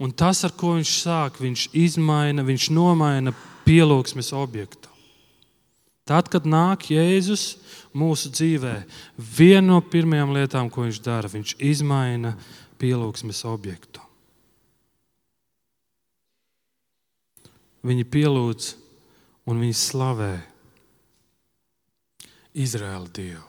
Un 0.00 0.12
tas, 0.12 0.44
ar 0.44 0.52
ko 0.56 0.76
viņš 0.76 0.92
sāk, 1.00 1.40
viņš 1.40 1.66
izmaina, 1.76 2.44
viņš 2.44 2.70
nomaina 2.76 3.34
pielūgsmes 3.66 4.32
objektu. 4.36 4.89
Tad, 6.10 6.26
kad 6.26 6.42
nāk 6.42 6.88
Jēzus 6.90 7.60
mūsu 7.94 8.32
dzīvē, 8.34 8.74
viena 9.14 9.68
no 9.68 9.78
pirmajām 9.78 10.34
lietām, 10.34 10.70
ko 10.72 10.82
viņš 10.88 10.98
dara, 11.06 11.30
viņš 11.30 11.54
izmaina 11.62 12.34
pielūgsmes 12.82 13.44
objektu. 13.46 14.02
Viņi 17.86 18.04
pielūdz 18.10 18.72
un 19.48 19.62
viņi 19.62 19.76
slavē 19.78 20.32
Izraēla 22.58 23.06
Dievu. 23.14 23.46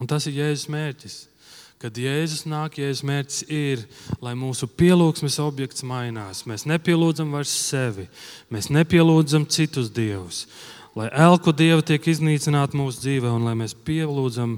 Un 0.00 0.08
tas 0.10 0.26
ir 0.26 0.40
Jēzus 0.40 0.66
mērķis. 0.72 1.16
Kad 1.80 1.96
Jēzus 1.96 2.42
nāk, 2.50 2.76
Jēzus 2.76 3.06
mērķis 3.08 3.44
ir, 3.56 3.86
lai 4.20 4.34
mūsu 4.36 4.66
pielūgsmes 4.68 5.38
objekts 5.40 5.84
mainās. 5.86 6.42
Mēs 6.48 6.66
nepielūdzam 6.68 7.30
vairs 7.32 7.54
sevi, 7.70 8.04
mēs 8.52 8.68
nepielūdzam 8.74 9.46
citus 9.48 9.88
dievus. 9.96 10.42
Lai 10.98 11.06
elku 11.14 11.52
dievi 11.54 11.84
tiek 11.86 12.06
iznīcināti 12.10 12.78
mūsu 12.78 13.04
dzīvē, 13.04 13.30
un 13.30 13.44
lai 13.46 13.54
mēs 13.58 13.76
pielūdzam 13.86 14.56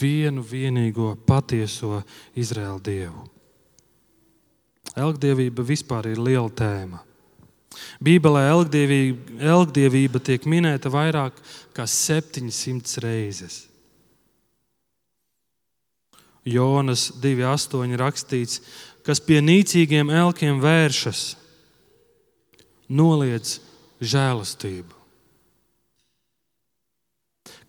vienu 0.00 0.44
vienīgo 0.44 1.14
patieso 1.26 2.02
Izraēla 2.36 2.80
dievu. 2.84 3.24
Elkdievība 4.98 5.64
vispār 5.64 6.10
ir 6.10 6.20
liela 6.20 6.50
tēma. 6.52 7.00
Bībelē 8.02 8.42
elgdievība, 8.50 9.40
elgdievība 9.54 10.20
tiek 10.26 10.44
minēta 10.50 10.90
vairāk 10.92 11.36
kā 11.76 11.86
700 11.86 13.04
reizes. 13.04 13.60
Jonas 16.44 17.10
2,8 17.22 17.96
rakstīts, 18.00 18.60
kas 19.06 19.20
pie 19.22 19.38
nīcīgiem 19.44 20.10
elkiem 20.12 20.60
vēršas, 20.60 21.36
noliedz 22.90 23.60
žēlastību. 24.00 24.99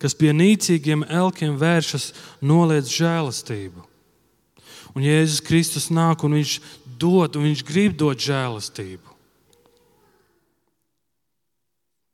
Kas 0.01 0.15
pie 0.17 0.31
nīcīgiem 0.33 1.05
elkiem 1.05 1.59
vēršas, 1.61 2.11
noliedz 2.41 2.89
žēlastību. 2.89 3.85
Un 4.97 5.05
Jēzus 5.05 5.43
Kristus 5.45 5.91
nāk 5.93 6.25
un 6.25 6.35
viņš 6.39 6.55
dod, 6.99 7.37
un 7.37 7.47
viņš 7.47 7.61
grib 7.67 7.95
dot 7.99 8.19
žēlastību. 8.19 9.11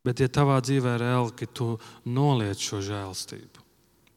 Bet, 0.07 0.21
ja 0.23 0.31
tavā 0.31 0.59
dzīvē 0.63 0.93
ir 0.95 1.05
elki, 1.09 1.47
tu 1.51 1.73
noliec 2.07 2.61
šo 2.63 2.79
žēlstību. 2.85 3.63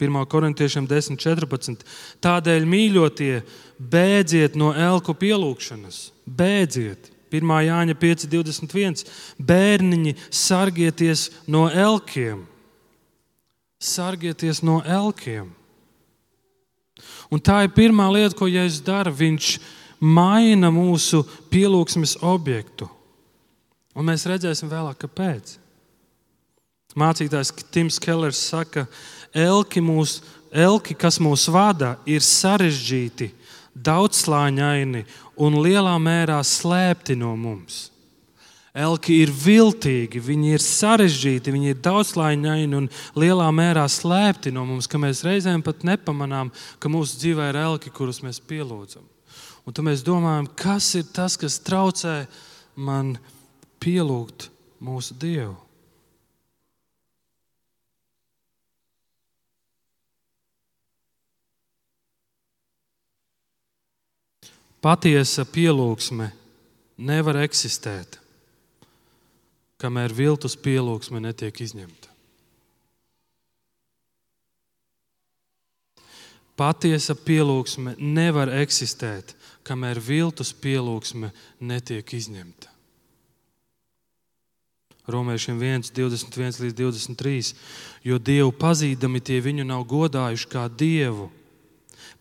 1. 0.00 0.18
korintiešiem 0.32 0.86
10.14. 0.88 1.82
Tādēļ, 2.24 2.66
mīļotie, 2.68 3.40
bēdziet 3.78 4.56
no 4.56 4.70
elku 4.72 5.14
pielūgšanas. 5.18 6.06
Bēdziet! 6.24 7.10
1. 7.30 7.52
Jāņa 7.66 7.94
5.21. 8.00 9.04
Bērniņi, 9.38 10.16
sargieties 10.34 11.28
no 11.46 11.68
elkiem! 11.68 12.49
Sargieties 13.80 14.60
no 14.62 14.82
elkiem! 14.84 15.48
Un 17.30 17.40
tā 17.40 17.62
ir 17.64 17.72
pirmā 17.72 18.08
lieta, 18.12 18.34
ko 18.36 18.48
Jēzus 18.50 18.82
dara. 18.84 19.12
Viņš 19.14 19.54
maina 20.02 20.68
mūsu 20.74 21.22
pielūgsmes 21.52 22.18
objektu. 22.26 22.88
Un 23.94 24.06
mēs 24.10 24.26
redzēsim 24.28 24.70
vēlāk, 24.70 25.00
kāpēc. 25.04 25.56
Mācītājs 26.98 27.52
Tims 27.70 28.00
Kellers 28.02 28.40
saka, 28.50 28.86
elki, 29.30 29.82
mūs, 29.84 30.18
elki 30.50 30.96
kas 30.98 31.20
mūs 31.22 31.46
vada, 31.52 31.94
ir 32.04 32.24
sarežģīti, 32.26 33.30
daudzslāņaini 33.78 35.04
un 35.40 35.60
lielā 35.62 35.94
mērā 36.02 36.40
slēpti 36.44 37.14
no 37.18 37.36
mums. 37.38 37.86
Elki 38.70 39.16
ir 39.24 39.32
viltīgi, 39.34 40.20
viņi 40.22 40.52
ir 40.54 40.62
sarežģīti, 40.62 41.50
viņi 41.50 41.72
ir 41.72 41.80
daudzslāņaini 41.82 42.76
un 42.78 42.86
lielā 43.18 43.48
mērā 43.50 43.88
slēpti 43.90 44.52
no 44.54 44.62
mums, 44.68 44.86
ka 44.86 45.00
mēs 45.02 45.24
reizēm 45.26 45.64
pat 45.66 45.82
nepamanām, 45.86 46.52
ka 46.78 46.92
mūsu 46.92 47.18
dzīvē 47.18 47.48
ir 47.50 47.58
elki, 47.64 47.90
kurus 47.90 48.22
mēs 48.22 48.38
pielūdzam. 48.38 49.02
Un 49.66 49.74
tad 49.74 49.86
mēs 49.86 50.04
domājam, 50.06 50.46
kas 50.54 50.92
ir 50.98 51.10
tas, 51.10 51.34
kas 51.38 51.58
traucē 51.66 52.22
man 52.78 53.16
pielūgt 53.82 54.48
mūsu 54.78 55.18
Dievu. 55.18 55.58
Patiesa 64.80 65.44
pielūgsme 65.44 66.30
nevar 67.04 67.42
eksistēt, 67.42 68.16
kamēr 69.80 70.12
viltus 70.14 70.56
pielūgsme 70.60 71.22
netiek 71.24 71.60
izņemta. 71.64 72.08
Patiesa 76.60 77.16
pielūgsme 77.16 77.94
nevar 77.96 78.50
eksistēt, 78.60 79.32
kamēr 79.64 79.96
viltus 80.04 80.52
pielūgsme 80.52 81.32
netiek 81.64 82.12
izņemta. 82.18 82.68
Romiešiem 85.10 85.56
1, 85.56 85.90
21 85.96 86.60
līdz 86.60 86.76
23. 86.76 87.54
Jo 88.04 88.20
Dievu 88.20 88.52
pazīdami 88.54 89.22
tie 89.24 89.40
viņu 89.42 89.64
nav 89.66 89.86
godājuši 89.88 90.50
kā 90.52 90.68
Dievu 90.68 91.30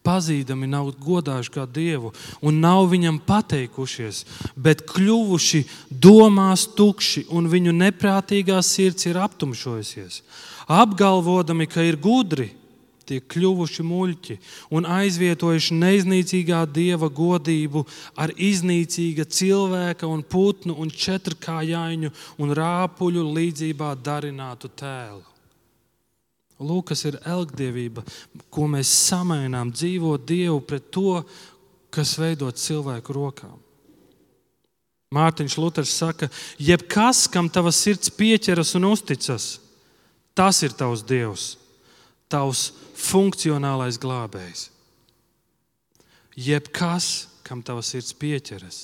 pazīdami 0.09 0.69
nav 0.69 0.89
godājuši 0.97 1.53
kā 1.53 1.65
Dievu 1.69 2.13
un 2.41 2.61
nav 2.63 2.87
viņam 2.91 3.21
pateikušies, 3.29 4.25
bet 4.57 4.85
kļuvuši 4.89 5.65
domās 5.89 6.65
tukši 6.77 7.27
un 7.29 7.49
viņu 7.51 7.75
neprātīgā 7.85 8.61
sirds 8.65 9.05
ir 9.09 9.21
aptumšojusies. 9.21 10.23
Apgalvodami, 10.69 11.65
ka 11.69 11.85
ir 11.85 11.97
gudri, 12.01 12.51
tiek 13.09 13.25
kļuvuši 13.33 13.85
muļķi 13.85 14.37
un 14.77 14.85
aizvietojuši 14.99 15.77
neiznīcīgā 15.79 16.61
dieva 16.73 17.09
godību 17.09 17.85
ar 18.19 18.33
iznīcīga 18.35 19.25
cilvēka 19.39 20.09
un 20.09 20.21
putnu 20.21 20.77
un 20.77 20.93
četrkājaiņu 20.93 22.13
un 22.37 22.55
rāpuļu 22.61 23.25
līdzībā 23.39 23.95
darinātu 24.05 24.69
tēlu. 24.77 25.28
Lūk, 26.59 26.89
kas 26.91 27.05
ir 27.07 27.15
elgdevība, 27.23 28.03
ko 28.51 28.67
mēs 28.67 28.91
samainām, 29.07 29.71
dzīvot 29.71 30.25
Dievu 30.27 30.59
pret 30.67 30.89
to, 30.91 31.21
kas 31.93 32.17
veidot 32.19 32.59
cilvēku 32.59 33.15
rokām. 33.15 33.55
Mārtiņš 35.15 35.55
Luters 35.57 35.93
saka, 35.95 36.27
jebkas, 36.61 37.23
kam 37.31 37.47
tavs 37.49 37.79
sirds 37.81 38.11
pieķeras 38.13 38.75
un 38.77 38.89
uzticas, 38.91 39.47
tas 40.37 40.59
ir 40.67 40.75
tavs 40.77 41.01
Dievs, 41.07 41.47
tavs 42.29 42.67
funkcionālais 43.07 43.97
glābējs. 43.97 44.67
Jebkas, 46.37 47.09
kam 47.47 47.63
tavs 47.65 47.95
sirds 47.95 48.13
pieķeras, 48.19 48.83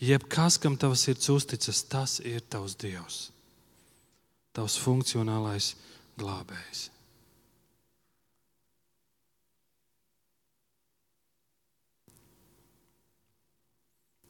jebkas, 0.00 0.62
kam 0.62 0.78
tavs 0.80 1.04
sirds 1.04 1.28
uzticas, 1.34 1.84
tas 1.90 2.20
ir 2.24 2.40
tavs 2.48 2.78
Dievs, 2.78 3.20
tavs 4.56 4.78
funkcionālais 4.80 5.74
glābējs 6.16 6.93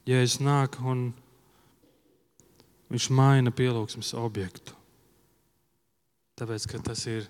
Jēzus 0.04 0.40
nāk 0.44 0.76
un 0.84 1.06
viņš 2.92 3.10
maina 3.16 3.52
pielūgsmes 3.54 4.12
objektu. 4.20 4.74
Tāpēc, 6.38 6.66
ka 6.68 6.80
tas 6.90 7.04
ir 7.08 7.28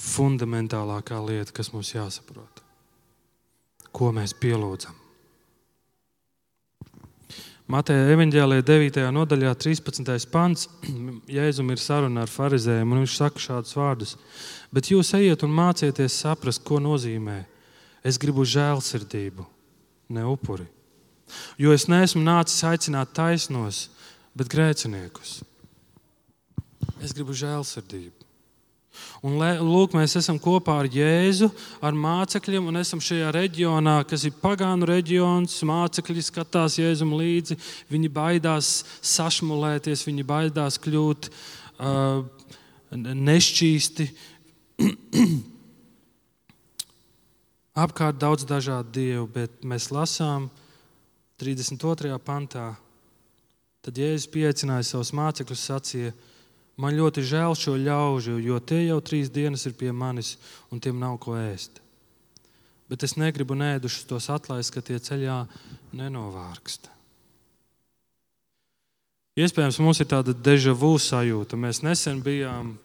fundamentālākā 0.00 1.18
lieta, 1.26 1.52
kas 1.52 1.72
mums 1.74 1.90
jāsaprot. 1.94 2.62
Ko 3.92 4.12
mēs 4.14 4.34
pielūdzam? 4.36 4.94
Mateja 7.66 8.12
evanģēlīja 8.14 8.62
9. 8.62 9.00
nodaļā, 9.10 9.50
13. 9.58 10.28
pants. 10.30 10.68
Jēzum 11.38 11.72
ir 11.74 11.82
saruna 11.82 12.22
ar 12.22 12.30
farizējiem, 12.30 12.92
un 12.94 13.02
viņš 13.02 13.16
saka 13.18 13.42
šādus 13.42 13.74
vārdus. 13.74 14.14
Bet 14.70 14.92
jūs 14.92 15.10
ejiet 15.18 15.42
un 15.42 15.52
mācieties 15.56 16.20
saprast, 16.22 16.62
ko 16.64 16.78
nozīmē. 16.80 17.40
Es 18.06 18.20
gribu 18.22 18.46
žēlsirdību, 18.46 19.48
ne 20.14 20.24
upuri. 20.30 20.68
Jo 21.58 21.72
es 21.74 21.88
neesmu 21.90 22.22
nācis 22.24 22.62
aicināt 22.66 23.14
taisnos, 23.16 23.86
bet 24.36 24.50
grēciniekus. 24.52 25.40
Es 27.02 27.12
gribu 27.16 27.34
žēlsirdību. 27.36 28.26
Un, 29.26 29.36
lūk, 29.40 29.94
mēs 29.96 30.16
esam 30.20 30.38
kopā 30.40 30.78
ar 30.82 30.88
Jēzu, 30.92 31.48
ar 31.84 31.96
mācekļiem, 31.96 32.68
un 32.70 32.80
esam 32.80 33.00
šajā 33.02 33.32
reģionā, 33.34 33.96
kas 34.08 34.24
ir 34.28 34.36
pagānu 34.40 34.88
reģions. 34.88 35.56
Mācekļi 35.68 36.24
skatās 36.24 36.78
Jēzum 36.80 37.12
līdzi, 37.18 37.58
viņi 37.92 38.12
baidās 38.12 38.84
sašmulēties, 39.04 40.06
viņi 40.08 40.24
baidās 40.28 40.80
kļūt 40.84 41.30
uh, 41.30 42.22
nešķīsti. 42.96 44.08
Apkārt 47.86 48.16
daudz 48.20 48.46
dažādu 48.48 48.88
dievu, 48.96 49.26
bet 49.34 49.64
mēs 49.68 49.90
lasām 49.92 50.48
32. 51.42 52.16
pantā. 52.24 52.70
Tad 53.84 53.98
Jēzus 54.00 54.30
pieaicināja 54.32 54.86
savus 54.88 55.12
mācekļus, 55.14 55.66
sacīja, 55.68 56.14
Man 56.76 56.92
ļoti 56.92 57.24
žēl 57.24 57.54
šo 57.56 57.74
ļaužu, 57.80 58.36
jo 58.44 58.60
tie 58.60 58.82
jau 58.84 58.98
trīs 59.00 59.30
dienas 59.32 59.64
ir 59.64 59.72
pie 59.80 59.94
manis, 59.96 60.34
un 60.68 60.80
tiem 60.80 60.98
nav 61.00 61.16
ko 61.24 61.38
ēst. 61.40 61.80
Bet 62.86 63.02
es 63.02 63.16
negribu 63.16 63.56
nēdušus 63.56 64.04
tos 64.10 64.28
atlaist, 64.30 64.74
ka 64.74 64.84
tie 64.84 65.00
ceļā 65.00 65.38
nenovārkst. 65.96 66.90
Iespējams, 69.40 69.80
mums 69.80 70.00
ir 70.00 70.08
tāda 70.12 70.32
deja 70.36 70.72
vu 70.76 70.94
sajūta. 71.00 71.56
Mēs 71.60 71.82
nesen 71.84 72.20
bijām 72.24 72.76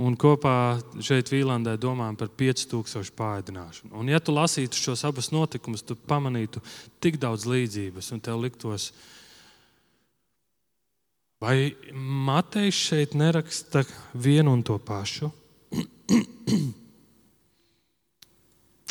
un 0.00 0.16
kopā 0.20 0.80
šeit 1.04 1.28
Vīlandē 1.32 1.76
domājam 1.80 2.16
par 2.20 2.32
5000 2.40 3.14
pārādināšanu. 3.18 3.92
Un, 4.00 4.08
ja 4.12 4.20
tu 4.22 4.32
lasītu 4.34 4.78
šos 4.78 5.04
abus 5.08 5.30
notikumus, 5.34 5.84
tu 5.84 5.96
pamanītu 5.96 6.62
tik 7.02 7.20
daudz 7.20 7.46
līdzības, 7.50 8.12
un 8.16 8.22
tev 8.24 8.40
liktos, 8.42 8.90
Vai 11.40 11.72
Matejs 11.96 12.76
šeit 12.76 13.14
neraksta 13.16 13.80
vienu 14.12 14.52
un 14.52 14.62
to 14.62 14.76
pašu? 14.76 15.30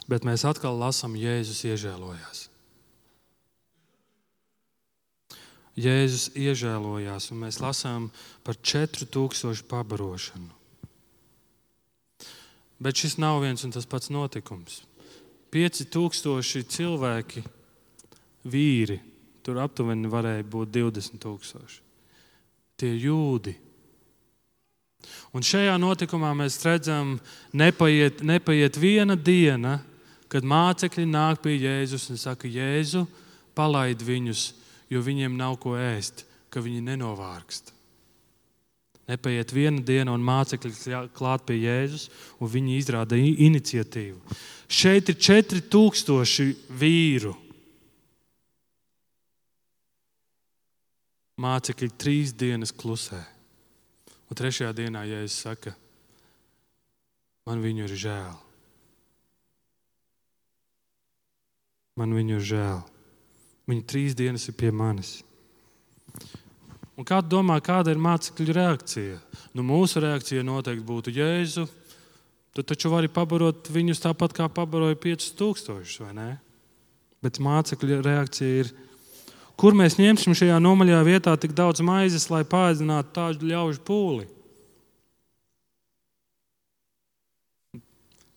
Bet 0.10 0.26
mēs 0.26 0.42
atkal 0.50 0.80
lasām, 0.82 1.14
Jēzus 1.14 1.62
iežēlojās. 1.70 2.48
Jēzus 5.78 6.32
iežēlojās, 6.34 7.30
un 7.30 7.46
mēs 7.46 7.62
lasām 7.62 8.10
par 8.44 8.58
4000 8.58 9.62
pabarošanu. 9.70 10.59
Bet 12.80 13.00
šis 13.00 13.18
nav 13.20 13.42
viens 13.44 13.66
un 13.68 13.74
tas 13.76 13.88
pats 13.90 14.12
notikums. 14.14 14.84
5000 15.52 16.64
cilvēki, 16.70 17.44
vīri, 18.48 19.00
tur 19.44 19.60
aptuveni 19.64 20.12
varēja 20.12 20.46
būt 20.48 20.72
20,000 20.78 21.82
tie 22.80 22.94
jūdi. 22.96 23.56
Un 25.36 25.46
šajā 25.46 25.76
notikumā 25.80 26.32
mēs 26.38 26.58
redzam, 26.66 27.18
nepaiet, 27.56 28.24
nepaiet 28.26 28.80
viena 28.80 29.16
diena, 29.16 29.80
kad 30.30 30.46
mācekļi 30.46 31.06
nāk 31.10 31.44
pie 31.44 31.58
Jēzus 31.58 32.10
un 32.14 32.20
saka, 32.22 32.50
Jēzu, 32.50 33.06
palaid 33.58 34.02
viņus, 34.06 34.50
jo 34.90 35.02
viņiem 35.06 35.38
nav 35.38 35.58
ko 35.62 35.76
ēst, 35.80 36.26
ka 36.50 36.62
viņi 36.64 36.84
nenovārkst. 36.92 37.74
Nepaiet 39.10 39.50
viena 39.56 39.82
diena, 39.82 40.14
un 40.14 40.22
mācekļi 40.22 41.10
klāt 41.18 41.46
pie 41.48 41.58
Jēzus, 41.64 42.10
un 42.38 42.52
viņi 42.52 42.76
izrāda 42.78 43.18
iniciatīvu. 43.18 44.20
Šeit 44.70 45.10
ir 45.10 45.18
4000 45.18 46.76
vīru. 46.78 47.34
Mācekļi 51.40 51.90
trīs 51.98 52.36
dienas 52.38 52.76
klusē. 52.76 53.24
Un 54.30 54.38
trešajā 54.38 54.70
dienā 54.78 55.08
Jēzus 55.10 55.40
saka, 55.48 55.74
man 57.50 57.64
viņu 57.64 57.88
ir 57.88 57.96
žēl. 57.98 58.36
Man 61.98 62.14
viņu 62.14 62.38
ir 62.38 62.46
žēl. 62.52 62.84
Viņi 63.70 63.88
trīs 63.90 64.14
dienas 64.18 64.46
ir 64.52 64.56
pie 64.60 64.70
manis. 64.70 65.18
Un 67.00 67.08
kā 67.08 67.22
domā, 67.24 67.56
kāda 67.64 67.94
ir 67.94 68.02
mācekļu 68.04 68.54
reakcija? 68.58 69.18
Nu, 69.56 69.64
mūsu 69.64 70.02
reakcija 70.04 70.44
noteikti 70.44 70.84
būtu 70.84 71.14
Jēzu. 71.16 71.64
Tu 72.52 72.66
taču 72.68 72.90
vari 72.92 73.08
pabarot 73.08 73.70
viņus 73.72 74.02
tāpat, 74.04 74.34
kā 74.36 74.50
pabaroja 74.52 74.98
5000, 75.00 76.02
vai 76.04 76.10
ne? 76.18 76.30
Bet 77.24 77.40
mācekļu 77.40 78.02
reakcija 78.04 78.66
ir, 78.66 78.72
kur 79.60 79.78
mēs 79.80 79.96
ņemsim 80.00 80.36
šajā 80.36 80.58
nomaļā 80.60 80.98
vietā 81.08 81.38
tik 81.40 81.56
daudz 81.56 81.80
maizes, 81.88 82.28
lai 82.34 82.42
pārzinātu 82.44 83.16
tādu 83.16 83.48
ļaužu 83.48 83.84
pūli? 83.88 84.28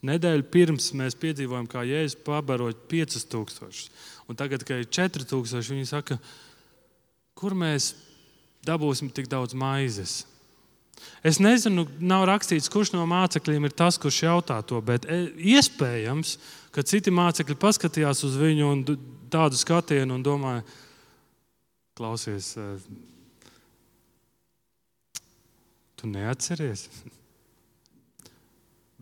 Nedēļu 0.06 0.46
pirms 0.54 0.92
mēs 0.98 1.18
piedzīvojam, 1.18 1.66
kā 1.70 1.82
Jēzus 1.86 2.22
pabaroja 2.22 2.78
5000. 2.94 3.90
Un 4.30 4.38
tagad, 4.38 4.62
kad 4.62 4.84
ir 4.84 4.86
4000, 4.86 5.74
viņi 5.74 5.90
saka, 5.90 6.20
kur 7.38 7.58
mēs 7.58 7.90
dabūsim 8.66 9.10
tik 9.14 9.28
daudz 9.30 9.56
maizes? 9.58 10.22
Es 11.22 11.38
nezinu, 11.42 11.84
nav 12.02 12.26
rakstīts, 12.30 12.70
kurš 12.70 12.92
no 12.94 13.04
mācekļiem 13.10 13.68
ir 13.68 13.74
tas, 13.78 13.98
kurš 13.98 14.22
jautā 14.24 14.58
to, 14.66 14.80
bet 14.84 15.06
e, 15.10 15.24
iespējams, 15.54 16.36
ka 16.74 16.84
citi 16.86 17.14
mācekļi 17.14 17.58
paskatījās 17.62 18.22
uz 18.26 18.36
viņu 18.38 18.68
un 18.70 18.84
tādu 19.32 19.58
skatienu 19.58 20.18
un 20.18 20.26
domāja, 20.26 20.64
klausies, 21.98 22.52
e, 22.58 22.68
tu 25.98 26.10
neatceries. 26.10 26.88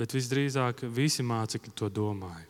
Bet 0.01 0.15
visdrīzāk 0.17 0.87
visi 0.97 1.21
mācekļi 1.21 1.75
to 1.77 1.91
domāja. 1.93 2.47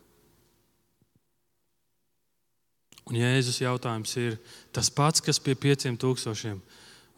Un 3.10 3.16
Jēzus 3.18 3.58
jautājums 3.58 4.12
ir 4.22 4.36
tas 4.70 4.86
pats, 4.94 5.22
kas 5.24 5.40
pie 5.42 5.56
pieciem 5.58 5.96
tūkstošiem. 5.98 6.60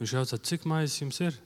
Viņš 0.02 0.12
jautā, 0.16 0.36
cik 0.42 0.64
maizes 0.66 0.98
jums 0.98 1.20
ir? 1.22 1.36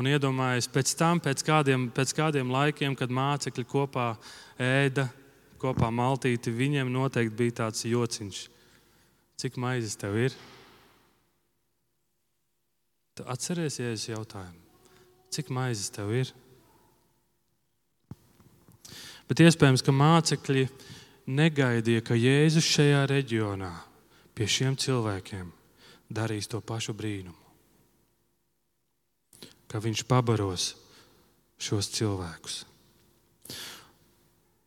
Un 0.00 0.08
iedomājieties, 0.10 0.66
pēc 0.74 0.94
tam, 0.98 1.20
pēc 1.22 1.44
kādiem, 1.46 1.84
pēc 1.94 2.14
kādiem 2.18 2.50
laikiem, 2.50 2.96
kad 2.98 3.12
mācekļi 3.14 3.64
kopā 3.70 4.08
ēda, 4.58 5.04
kopā 5.62 5.92
maltīti, 5.94 6.50
viņiem 6.50 6.90
noteikti 6.90 7.38
bija 7.38 7.56
tāds 7.60 7.86
jociņš. 7.86 8.40
Cik 9.38 9.60
maizes 9.62 9.94
tev 10.00 10.18
ir? 10.24 10.34
Tu 13.14 13.28
atceries, 13.30 13.78
ja 13.78 13.94
es 13.94 14.08
jautāju, 14.10 14.50
cik 15.30 15.54
maizes 15.54 15.94
tev 15.94 16.10
ir? 16.18 16.34
Bet 19.30 19.46
iespējams, 19.46 19.86
ka 19.86 19.94
mācekļi 19.94 20.66
negaidīja, 21.30 22.02
ka 22.02 22.18
Jēzus 22.18 22.74
šajā 22.74 23.06
reģionā 23.14 23.74
pie 24.34 24.50
šiem 24.50 24.74
cilvēkiem 24.74 25.61
darīs 26.12 26.50
to 26.50 26.60
pašu 26.60 26.94
brīnumu 26.96 27.42
ka 29.72 29.80
viņš 29.80 30.04
pabaros 30.04 30.74
šos 31.56 31.88
cilvēkus. 31.96 32.62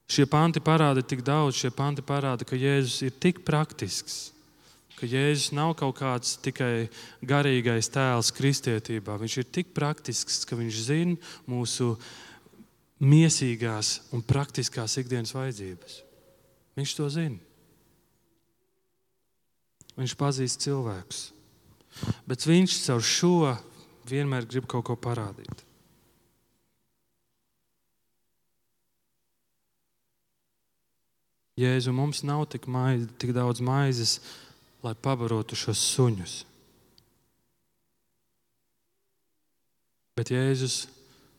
Šie 0.10 0.26
panti 0.30 0.62
parāda 0.64 1.04
tik 1.06 1.22
daudz, 1.26 1.60
šie 1.60 1.70
panti 1.74 2.02
parāda, 2.06 2.46
ka 2.46 2.58
Jēzus 2.58 3.04
ir 3.06 3.14
tik 3.22 3.44
praktisks, 3.46 4.32
ka 4.98 5.06
Jēzus 5.10 5.52
nav 5.54 5.76
kaut 5.78 5.98
kāds 6.00 6.38
tikai 6.42 6.88
garīgais 7.22 7.90
tēls 7.94 8.32
kristietībā. 8.34 9.18
Viņš 9.22 9.38
ir 9.42 9.50
tik 9.60 9.74
praktisks, 9.78 10.42
ka 10.46 10.58
viņš 10.58 10.82
zina 10.88 11.18
mūsu 11.50 11.92
mīsīgās 13.06 14.00
un 14.16 14.26
praktiskās 14.26 14.98
ikdienas 15.02 15.36
vajadzības. 15.36 16.02
Viņš 16.80 16.98
to 16.98 17.12
zina. 17.14 17.42
Viņš 20.00 20.18
pazīst 20.20 20.66
cilvēkus. 20.66 21.35
Bet 22.28 22.48
viņš 22.48 22.80
caur 22.88 23.06
šo 23.06 23.54
vienmēr 24.10 24.48
grib 24.50 24.68
kaut 24.70 24.88
ko 24.90 24.98
parādīt. 25.00 25.64
Jēzu 31.56 31.94
mums 31.96 32.20
nav 32.28 32.44
tik, 32.52 32.68
maiz, 32.68 33.06
tik 33.16 33.32
daudz 33.36 33.62
maizes, 33.64 34.18
lai 34.84 34.92
pabarotu 34.92 35.56
šos 35.56 35.80
suņus. 35.94 36.34
Bet 40.20 40.32
Jēzus 40.32 40.86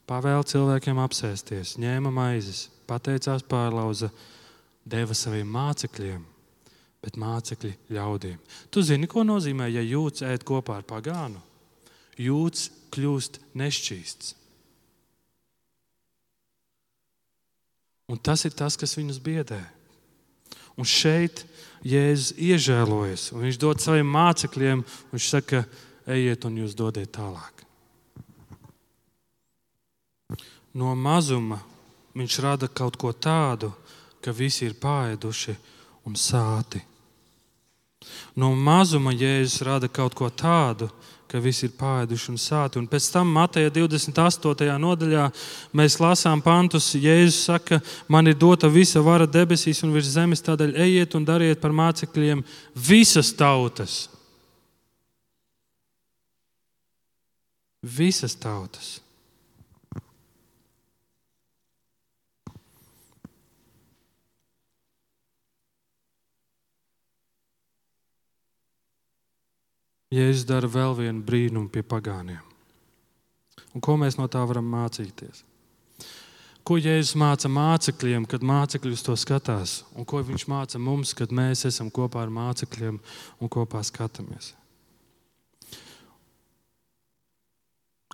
pavēla 0.08 0.46
cilvēkiem 0.48 0.98
apsēsties, 1.04 1.74
ņēma 1.80 2.12
maizes, 2.12 2.66
pateicās 2.88 3.44
pārlauza, 3.44 4.08
deva 4.88 5.16
saviem 5.16 5.48
mācekļiem, 5.52 6.24
bet 7.04 7.18
mācekļi 7.20 7.74
ļaudīm. 7.96 8.38
Tu 8.70 8.82
zini, 8.82 9.08
ko 9.10 9.26
nozīmē, 9.26 9.68
ja 9.72 9.84
jūtas 9.84 10.26
ēd 10.30 10.46
kopā 10.46 10.80
ar 10.80 10.88
pagānu? 10.88 11.42
jūtas 12.16 12.70
kļūst 12.94 13.40
nešķīsts. 13.56 14.34
Un 18.06 18.20
tas 18.22 18.44
ir 18.46 18.54
tas, 18.54 18.76
kas 18.78 18.94
viņus 18.96 19.18
biedē. 19.22 19.60
Un 20.76 20.86
šeit 20.86 21.42
Jēzus 21.86 22.36
iežēlojas, 22.42 23.30
un 23.34 23.44
viņš 23.46 23.58
dod 23.60 23.82
saviem 23.82 24.08
mācekļiem, 24.10 24.82
viņš 25.12 25.28
saka, 25.30 25.62
ejiet 26.06 26.46
un 26.46 26.58
jūs 26.62 26.74
dodiet 26.78 27.12
tālāk. 27.14 27.64
No 30.76 30.92
mazuma 30.98 31.60
viņš 32.16 32.38
rada 32.44 32.68
kaut 32.68 32.98
ko 33.00 33.12
tādu, 33.12 33.72
ka 34.22 34.34
visi 34.34 34.66
ir 34.66 34.76
pāēduši 34.80 35.54
un 36.06 36.14
sāti. 36.14 36.80
No 38.36 38.52
mazuma 38.54 39.14
Jēzus 39.16 39.62
rada 39.66 39.88
kaut 39.88 40.14
ko 40.14 40.28
tādu, 40.30 40.88
ka 41.26 41.40
visi 41.42 41.66
ir 41.66 41.74
pāēduši 41.78 42.28
un 42.30 42.38
sāti. 42.38 42.78
Un 42.78 42.86
pēc 42.90 43.08
tam 43.10 43.30
Mateja 43.34 43.72
28. 43.74 44.66
nodaļā 44.82 45.24
mēs 45.76 45.98
lasām 46.00 46.42
pantus. 46.44 46.92
Jēzus 46.94 47.40
saka, 47.48 47.80
man 48.08 48.30
ir 48.30 48.36
dota 48.38 48.70
visa 48.70 49.02
vara 49.02 49.26
debesīs 49.26 49.82
un 49.82 49.94
virs 49.96 50.12
zemes, 50.14 50.44
tādēļ 50.46 50.76
ejiet 50.86 51.16
un 51.18 51.26
dariet 51.26 51.62
par 51.62 51.74
mācekļiem 51.74 52.44
visas 52.76 53.32
tautas. 53.34 54.04
Visas 57.82 58.34
tautas. 58.38 59.05
Jēzus 70.16 70.46
dara 70.48 70.68
vēl 70.70 70.94
vienu 70.96 71.24
brīnumu 71.26 71.68
pie 71.72 71.82
pagāniem. 71.84 72.40
Un 73.76 73.82
ko 73.84 73.98
mēs 74.00 74.16
no 74.16 74.24
tā 74.32 74.40
varam 74.48 74.68
mācīties? 74.72 75.42
Ko 76.66 76.78
Jēzus 76.80 77.14
māca 77.20 77.50
mācekļiem, 77.52 78.24
kad 78.26 78.42
mācekļi 78.42 78.96
uz 78.96 79.02
to 79.06 79.14
skatās, 79.20 79.76
un 79.94 80.06
ko 80.08 80.22
viņš 80.24 80.46
māca 80.50 80.80
mums, 80.82 81.12
kad 81.14 81.30
mēs 81.30 81.66
esam 81.68 81.92
kopā 81.94 82.24
ar 82.24 82.32
mācekļiem 82.32 82.96
un 83.38 83.52
kopā 83.52 83.84
skatāmies? 83.86 84.54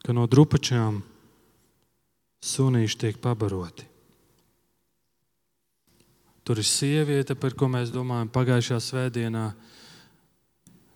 Ka 0.03 0.13
no 0.13 0.27
drupačām 0.27 1.01
sunīši 2.43 2.99
tiek 2.99 3.23
pabaroti. 3.23 3.87
Tur 6.43 6.59
ir 6.59 6.67
sieviete, 6.67 7.39
par 7.39 7.55
ko 7.55 7.71
mēs 7.71 7.95
domājam 7.95 8.29
pagājušā 8.35 8.81
svētdienā 8.83 9.53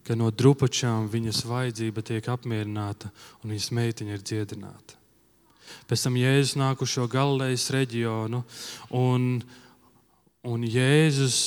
ka 0.06 0.14
no 0.14 0.30
drupačām 0.30 1.08
viņas 1.10 1.42
vajadzība 1.48 2.04
tiek 2.06 2.28
apmierināta 2.30 3.10
un 3.42 3.52
viņas 3.52 3.72
meitiņa 3.74 4.14
ir 4.14 4.22
dziedināta. 4.22 4.98
Pēc 5.90 6.06
tam 6.06 6.18
Jēzus 6.18 6.54
nāk 6.58 6.82
uz 6.82 6.92
šo 6.92 7.06
Galilejas 7.10 7.68
reģionu, 7.74 8.42
un, 8.94 9.26
un 10.46 10.66
Jēzus 10.66 11.40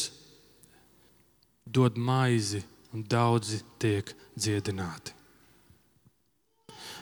dod 1.63 1.95
maizi, 1.95 2.61
un 2.91 3.05
daudzi 3.07 3.61
tiek 3.79 4.11
dziedināti. 4.35 5.15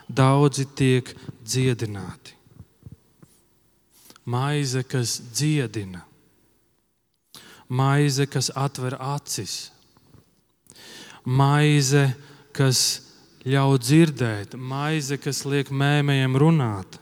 Daudzi 0.08 0.68
tiek 0.78 1.10
dziedināti. 1.44 2.36
Maize, 4.28 4.84
kas 4.84 5.18
dziedina, 5.32 6.02
maize, 7.70 8.26
kas 8.28 8.50
atver 8.56 8.98
acis 9.00 9.70
maize, 11.28 12.08
kas 12.56 13.04
ļauj 13.48 13.82
dzirdēt, 13.84 14.56
maize, 14.56 15.20
kas 15.20 15.44
liek 15.48 15.70
mēmējiem 15.72 16.38
runāt, 16.40 16.98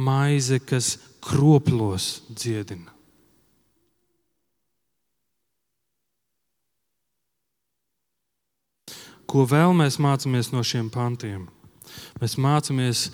maize, 0.00 0.60
kas 0.64 0.96
kroplos 1.20 2.22
dziedina. 2.32 2.96
Ko 9.30 9.44
vēl 9.46 9.76
mēs 9.78 10.00
mācāmies 10.02 10.48
no 10.50 10.64
šiem 10.66 10.88
pantiem? 10.90 11.44
Mēs 12.18 12.34
mācāmies 12.40 13.04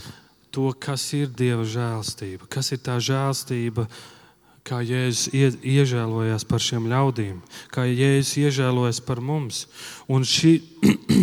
to, 0.55 0.71
kas 0.81 1.03
ir 1.13 1.29
Dieva 1.29 1.67
žēlstība, 1.69 2.49
kas 2.49 2.73
ir 2.73 2.81
tā 2.81 2.97
žēlstība, 3.03 3.85
kā 4.67 4.81
Jēzus 4.83 5.31
iežēlojās 5.63 6.45
par 6.49 6.63
šiem 6.63 6.89
ļaudīm, 6.91 7.39
kā 7.71 7.87
Jēzus 7.87 8.35
iežēlojas 8.43 9.01
par 9.07 9.23
mums. 9.23 9.65
Un, 10.11 10.27
šī, 10.27 10.59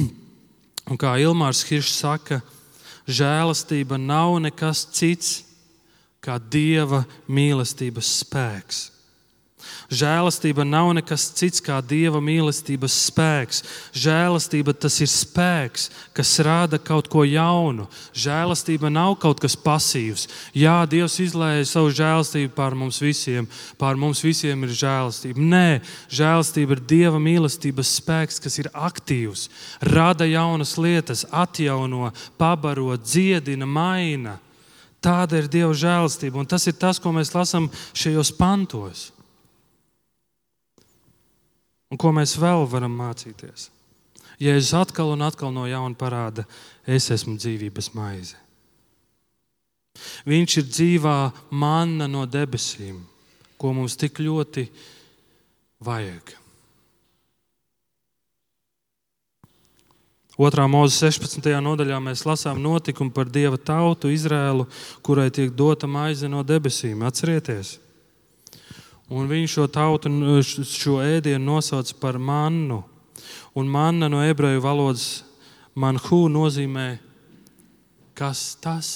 un 0.90 1.00
kā 1.00 1.18
Ilmārs 1.24 1.66
Hiršs 1.68 2.00
saka, 2.06 2.40
žēlastība 3.08 4.00
nav 4.00 4.38
nekas 4.44 4.86
cits 4.96 5.42
kā 6.24 6.40
Dieva 6.40 7.04
mīlestības 7.28 8.16
spēks. 8.24 8.84
Žēlastība 9.94 10.66
nav 10.68 10.92
nekas 10.98 11.28
cits 11.38 11.62
kā 11.64 11.80
dieva 11.86 12.22
mīlestības 12.24 12.96
spēks. 13.10 13.64
Žēlastība 13.96 14.74
tas 14.74 15.00
ir 15.04 15.12
spēks, 15.12 15.90
kas 16.18 16.32
rada 16.46 16.80
kaut 16.82 17.10
ko 17.12 17.26
jaunu. 17.28 17.88
Žēlastība 18.18 18.92
nav 18.94 19.18
kaut 19.22 19.42
kas 19.44 19.58
pasīvs. 19.60 20.28
Jā, 20.58 20.82
Dievs 20.90 21.20
izlēja 21.24 21.66
savu 21.70 21.92
žēlastību 21.94 22.54
pār 22.58 22.78
mums 22.78 23.02
visiem. 23.04 23.48
Pār 23.82 24.00
mums 24.00 24.24
visiem 24.26 24.66
ir 24.68 24.76
žēlastība. 24.78 25.42
Nē, 25.54 25.82
žēlastība 26.14 26.78
ir 26.78 26.86
dieva 26.94 27.22
mīlestības 27.22 27.98
spēks, 28.00 28.42
kas 28.44 28.60
ir 28.62 28.72
aktīvs, 28.74 29.50
rada 29.94 30.28
jaunas 30.30 30.78
lietas, 30.78 31.26
atjauno, 31.32 32.12
pabaro, 32.42 32.96
dziedina, 32.98 33.68
maina. 33.70 34.40
Tāda 35.04 35.42
ir 35.42 35.50
Dieva 35.52 35.74
žēlastība, 35.76 36.40
un 36.40 36.48
tas 36.48 36.64
ir 36.70 36.78
tas, 36.80 37.00
ko 37.02 37.12
mēs 37.12 37.34
lasām 37.36 37.68
šajos 37.92 38.32
pantos. 38.38 39.10
Un 41.94 42.00
ko 42.02 42.10
mēs 42.10 42.34
vēl 42.42 42.66
varam 42.66 42.96
mācīties? 42.98 43.68
Jēzus 44.42 44.74
atkal 44.80 45.12
un 45.14 45.22
atkal 45.22 45.52
no 45.54 45.68
jauna 45.70 45.94
parāda, 45.94 46.48
es 46.90 47.12
esmu 47.14 47.36
dzīvības 47.38 47.92
maize. 47.94 48.40
Viņš 50.26 50.56
ir 50.58 50.70
dzīvā 50.72 51.18
manna 51.54 52.08
no 52.10 52.26
debesīm, 52.26 52.98
ko 53.62 53.76
mums 53.78 53.94
tik 54.00 54.24
ļoti 54.26 54.66
vajag. 55.86 56.34
Otrā 60.34 60.66
mūža 60.66 61.12
16. 61.12 61.46
nodaļā 61.62 62.02
mēs 62.02 62.26
lasām 62.26 62.58
notikumu 62.58 63.14
par 63.14 63.30
dieva 63.30 63.60
tautu 63.62 64.10
Izrēlu, 64.10 64.66
kurai 65.06 65.30
tiek 65.30 65.54
dota 65.54 65.86
maize 65.86 66.26
no 66.26 66.42
debesīm. 66.42 67.06
Atcerieties! 67.06 67.83
Un 69.14 69.30
viņš 69.30 69.56
šo 69.58 69.68
tautu, 69.70 70.10
šo 70.66 70.98
ēdienu 71.04 71.46
nosauc 71.46 71.92
par 72.02 72.18
mannu. 72.18 72.82
Un 73.54 73.70
manna 73.70 74.10
no 74.10 74.24
ebreju 74.26 74.64
valodas 74.64 75.24
manhu 75.78 76.26
nozīmē, 76.34 76.96
kas 78.18 78.56
tas? 78.62 78.94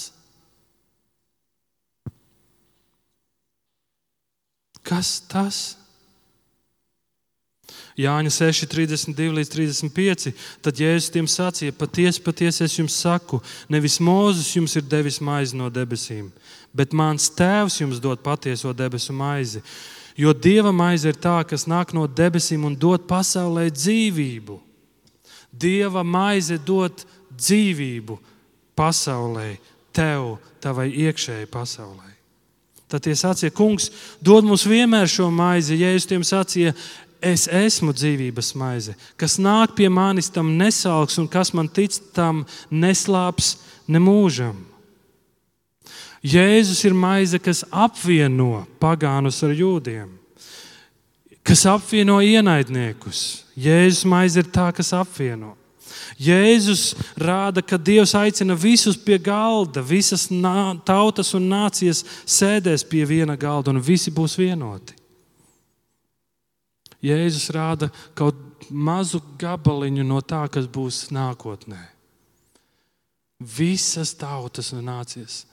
Kas 4.87 5.19
tas? 5.29 5.59
Jāņa 7.97 8.29
6, 8.31 8.67
32 8.69 9.33
līdz 9.39 9.51
35. 9.51 10.31
Tad 10.61 10.79
Jēzus 10.79 11.11
tiem 11.13 11.27
sacīja: 11.29 11.73
Patiesi, 11.73 12.21
patiesi 12.21 12.63
es 12.65 12.77
jums 12.77 12.97
saku, 13.01 13.41
nevis 13.69 13.97
Mozus 13.99 14.53
jums 14.53 14.77
ir 14.77 14.85
devis 14.85 15.17
maizi 15.17 15.57
no 15.57 15.69
debesīm, 15.73 16.29
bet 16.77 16.93
mans 16.93 17.25
tēvs 17.33 17.81
jums 17.81 18.01
dod 18.01 18.21
patieso 18.25 18.73
debesu 18.73 19.15
maizi. 19.17 19.63
Jo 20.17 20.33
dieva 20.33 20.71
maize 20.73 21.11
ir 21.11 21.19
tā, 21.21 21.37
kas 21.45 21.67
nāk 21.69 21.93
no 21.93 22.07
debesīm 22.09 22.65
un 22.65 22.75
dod 22.75 23.05
pasaulē 23.09 23.67
dzīvību. 23.69 24.57
Dieva 25.53 26.01
maize 26.03 26.57
dod 26.57 27.05
dzīvību 27.37 28.17
pasaulē, 28.77 29.57
tev, 29.93 30.37
tavai 30.61 30.89
iekšējai 31.05 31.49
pasaulē. 31.53 32.13
Tad 32.87 33.03
tie 33.03 33.13
sacīja, 33.19 33.53
Kungs, 33.53 33.91
dod 34.23 34.47
mums 34.47 34.63
vienmēr 34.65 35.09
šo 35.11 35.27
maizi. 35.33 35.77
Jēzus 35.81 36.07
tiem 36.07 36.23
sacīja, 36.25 36.73
es 37.21 37.47
esmu 37.51 37.91
dzīvības 37.93 38.53
maize, 38.57 38.95
kas 39.19 39.37
nāk 39.41 39.75
pie 39.77 39.89
manis, 39.91 40.31
tam 40.33 40.53
nesalks, 40.57 41.17
un 41.19 41.27
kas 41.27 41.51
man 41.57 41.67
tic, 41.69 41.97
tam 42.15 42.45
neslāps 42.71 43.57
nemūžam. 43.91 44.55
Jēzus 46.27 46.81
ir 46.87 46.95
maize, 46.97 47.39
kas 47.39 47.63
apvieno 47.71 48.65
pagānus 48.81 49.39
ar 49.45 49.53
jūdiem, 49.55 50.09
kas 51.45 51.63
apvieno 51.69 52.17
ienaidniekus. 52.25 53.45
Jēzus 53.55 54.03
maize 54.09 54.41
ir 54.41 54.49
tā, 54.51 54.67
kas 54.75 54.91
apvieno. 54.97 55.53
Jēzus 56.19 56.95
rāda, 57.21 57.61
ka 57.61 57.77
Dievs 57.77 58.15
aicina 58.17 58.57
visus 58.57 58.97
pie 58.97 59.19
galda, 59.21 59.83
visas 59.85 60.27
tautas 60.85 61.33
un 61.37 61.47
nācijas 61.51 62.03
sēdēs 62.25 62.83
pie 62.89 63.05
viena 63.05 63.37
galda, 63.37 63.71
un 63.71 63.81
visi 63.81 64.11
būs 64.11 64.37
vienoti. 64.39 64.97
Jēzus 67.05 67.51
rāda 67.53 67.91
kaut 68.17 68.67
mazu 68.69 69.21
gabaliņu 69.39 70.03
no 70.03 70.19
tā, 70.25 70.43
kas 70.51 70.65
būs 70.67 71.07
nākotnē. 71.13 71.79
Visas 73.37 74.15
tautas 74.17 74.73
un 74.73 74.89
nācijas 74.89 75.45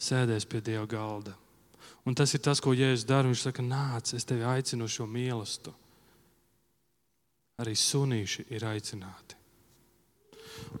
sēdēs 0.00 0.48
pie 0.48 0.62
Dieva 0.64 0.86
galda. 0.88 1.36
Un 2.08 2.16
tas 2.16 2.32
ir 2.34 2.40
tas, 2.44 2.60
ko 2.62 2.72
Jēzus 2.72 3.06
dara. 3.08 3.28
Viņš 3.28 3.44
saka, 3.44 3.64
nāc, 3.64 4.14
es 4.16 4.26
tevi 4.26 4.46
aicinu 4.48 4.88
šo 4.88 5.06
mīlestību. 5.10 5.76
Arī 7.60 7.74
sunīši 7.76 8.46
ir 8.56 8.64
aicināti. 8.64 9.36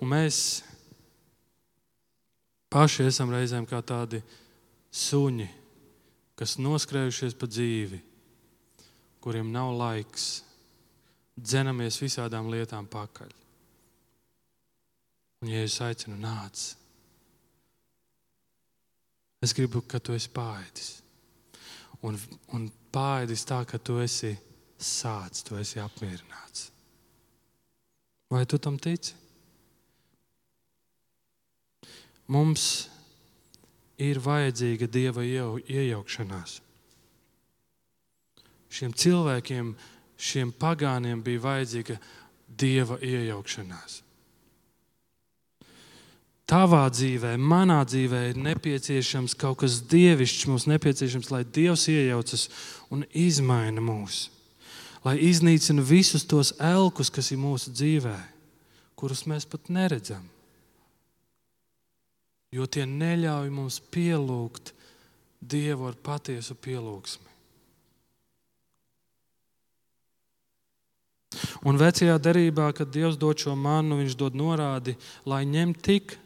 Un 0.00 0.08
mēs 0.08 0.62
paši 2.72 3.04
esam 3.10 3.32
reizēm 3.34 3.66
kā 3.68 3.82
tādi 3.84 4.22
suņi, 4.94 5.48
kas 6.40 6.56
noskrējušies 6.56 7.36
pa 7.36 7.48
dzīvi, 7.50 8.00
kuriem 9.20 9.50
nav 9.52 9.74
laiks, 9.76 10.30
dzenamies 11.36 12.00
visādām 12.00 12.48
lietām 12.52 12.88
pakaļ. 12.88 13.36
Un, 15.40 15.52
ja 15.52 15.64
es 15.64 15.76
aicinu, 15.84 16.16
nāc, 16.20 16.70
Es 19.40 19.54
gribu, 19.56 19.80
ka 19.88 19.98
tu 20.04 20.12
esi 20.12 20.28
pāēdis. 20.36 20.90
Un, 22.04 22.16
un 22.56 22.66
pāēdis 22.92 23.46
tā, 23.48 23.62
ka 23.68 23.80
tu 23.80 23.96
esi 24.02 24.34
sācis, 24.80 25.44
tu 25.44 25.56
esi 25.60 25.80
apmierināts. 25.80 26.68
Vai 28.30 28.44
tu 28.46 28.60
tam 28.62 28.76
tici? 28.78 29.16
Mums 32.30 32.64
ir 33.98 34.20
vajadzīga 34.22 34.86
dieva 34.86 35.24
iejaukšanās. 35.26 36.60
Šiem 38.70 38.92
cilvēkiem, 38.94 39.72
šiem 40.14 40.52
pagāniem 40.54 41.24
bija 41.26 41.42
vajadzīga 41.48 41.96
dieva 42.60 43.00
iejaukšanās. 43.02 43.98
Tavā 46.50 46.88
dzīvē, 46.90 47.36
manā 47.38 47.78
dzīvē 47.86 48.20
ir 48.32 48.38
nepieciešams 48.42 49.36
kaut 49.38 49.60
kas 49.62 49.76
dievišķs. 49.86 50.48
Mums 50.50 50.66
nepieciešams, 50.66 51.28
lai 51.30 51.44
Dievs 51.46 51.84
iejaucas 51.92 52.48
un 52.90 53.04
izmaina 53.14 53.82
mūs. 53.84 54.24
Lai 55.04 55.14
iznīcina 55.22 55.84
visus 55.86 56.26
tos 56.26 56.50
elkus, 56.58 57.06
kas 57.14 57.30
ir 57.30 57.38
mūsu 57.38 57.70
dzīvē, 57.70 58.16
kurus 58.98 59.22
mēs 59.30 59.46
pat 59.46 59.70
neredzam. 59.70 60.24
Jo 62.50 62.66
tie 62.66 62.82
neļauj 62.82 63.50
mums 63.54 63.78
pielūgt 63.94 64.74
Dievu 65.40 65.86
ar 65.88 65.94
patiesu 66.02 66.56
pielūgsmi. 66.58 67.30
Un 71.62 71.78
vecajā 71.78 72.18
derībā, 72.18 72.66
kad 72.74 72.90
Dievs 72.90 73.16
dod 73.16 73.38
šo 73.38 73.54
manu, 73.54 74.00
Viņš 74.02 74.18
dod 74.18 74.34
norādi, 74.34 74.96
lai 75.30 75.44
ņem 75.46 75.76
tik 75.78 76.18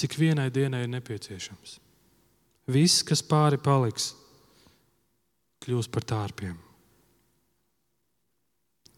cik 0.00 0.16
vienai 0.18 0.48
dienai 0.52 0.84
ir 0.86 0.90
nepieciešams. 0.94 1.76
Viss, 2.70 3.04
kas 3.06 3.22
pāri 3.26 3.58
paliks, 3.60 4.12
kļūs 5.64 5.90
par 5.92 6.06
tārpiem. 6.08 6.56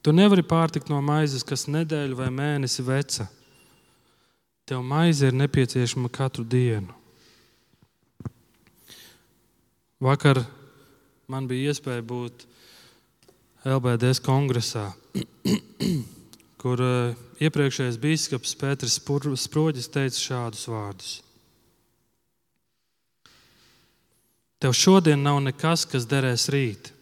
Tu 0.02 0.10
nevari 0.14 0.42
pārtikt 0.42 0.90
no 0.90 0.98
maizes, 1.04 1.44
kas 1.46 1.68
nedēļu 1.70 2.18
vai 2.18 2.28
mēnesi 2.34 2.82
veca. 2.86 3.28
Tev 4.66 4.82
maize 4.86 5.28
ir 5.28 5.36
nepieciešama 5.36 6.10
katru 6.10 6.44
dienu. 6.46 6.94
Vakar 10.02 10.40
man 11.30 11.46
bija 11.46 11.70
iespēja 11.70 12.02
būt 12.02 12.46
LBDS 13.62 14.18
kongresā, 14.26 14.88
kur 16.62 16.78
uh, 16.78 17.18
iepriekšējais 17.42 17.98
biskups 17.98 18.54
Pēters 18.60 19.00
Sproģis 19.02 19.90
teica 19.90 20.18
šādus 20.18 20.68
vārdus. 20.70 21.12
Tev 24.62 24.76
šodien 24.78 25.24
nav 25.26 25.40
nekas, 25.42 25.82
kas 25.90 26.06
derēs 26.06 26.46
rīt. 26.54 26.92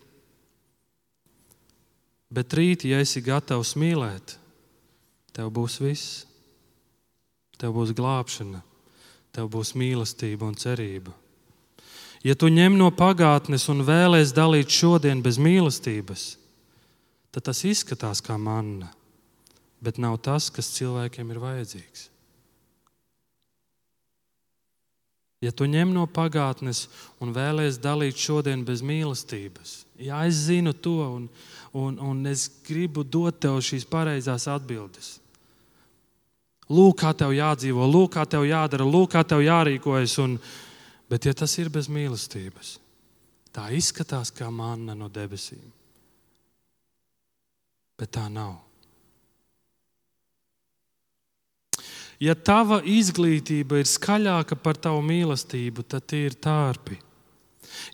Bet 2.32 2.54
rīt, 2.56 2.86
ja 2.88 3.02
esi 3.04 3.20
gatavs 3.20 3.74
mīlēt, 3.76 4.38
tev 5.36 5.50
būs 5.52 5.76
viss. 5.82 6.22
Tev 7.60 7.74
būs 7.76 7.90
glābšana, 7.92 8.62
tev 9.36 9.50
būs 9.52 9.74
mīlestība 9.76 10.46
un 10.48 10.54
cerība. 10.56 11.12
Ja 12.24 12.32
tu 12.32 12.48
ņem 12.48 12.78
no 12.80 12.88
pagātnes 12.92 13.66
un 13.72 13.84
vēlēsies 13.84 14.32
dalīt 14.36 14.72
šodien 14.72 15.20
bez 15.24 15.36
mīlestības, 15.36 16.24
tad 17.28 17.44
tas 17.50 17.60
izskatās 17.68 18.24
kā 18.24 18.38
manna, 18.40 18.88
bet 19.80 19.98
nav 19.98 20.18
tas, 20.24 20.50
kas 20.52 20.72
cilvēkiem 20.76 21.30
ir 21.32 21.40
vajadzīgs. 21.42 22.08
Ja 25.40 25.52
tu 25.56 25.64
ņem 25.64 25.94
no 25.96 26.04
pagātnes 26.04 26.84
un 27.24 27.32
vēlēsies 27.32 27.80
dalīt 27.80 28.18
šodien 28.20 28.60
bez 28.64 28.82
mīlestības, 28.84 29.86
ja 29.96 30.20
es 30.28 30.44
zinu 30.50 30.74
to 30.76 30.98
un, 31.00 31.30
un, 31.72 31.96
un 31.96 32.20
es 32.28 32.44
gribu 32.66 33.06
dot 33.08 33.40
tev 33.40 33.56
šīs 33.64 33.88
pareizās 33.88 34.44
atbildes. 34.52 35.14
Lūk, 36.70 37.00
kā 37.00 37.10
tev 37.16 37.32
jādzīvo, 37.34 37.88
lūk, 37.88 38.12
kā 38.14 38.26
tev 38.30 38.44
jādara, 38.46 38.84
lūk, 38.86 39.10
kā 39.16 39.24
tev 39.26 39.40
jārīkojas. 39.42 40.12
Un, 40.22 40.36
bet, 41.10 41.26
ja 41.26 41.34
tas 41.34 41.56
ir 41.58 41.70
bez 41.72 41.88
mīlestības, 41.90 42.76
tā 43.50 43.64
izskatās 43.74 44.30
kā 44.30 44.52
manna 44.54 44.94
no 44.94 45.08
debesīm. 45.10 45.64
Bet 47.98 48.12
tā 48.14 48.28
nav. 48.30 48.69
Ja 52.20 52.34
tava 52.36 52.82
izglītība 52.84 53.80
ir 53.80 53.88
skaļāka 53.88 54.58
par 54.60 54.76
tavu 54.76 55.00
mīlestību, 55.06 55.86
tad 55.88 56.04
tie 56.10 56.26
ir 56.28 56.36
tārpi. 56.36 56.98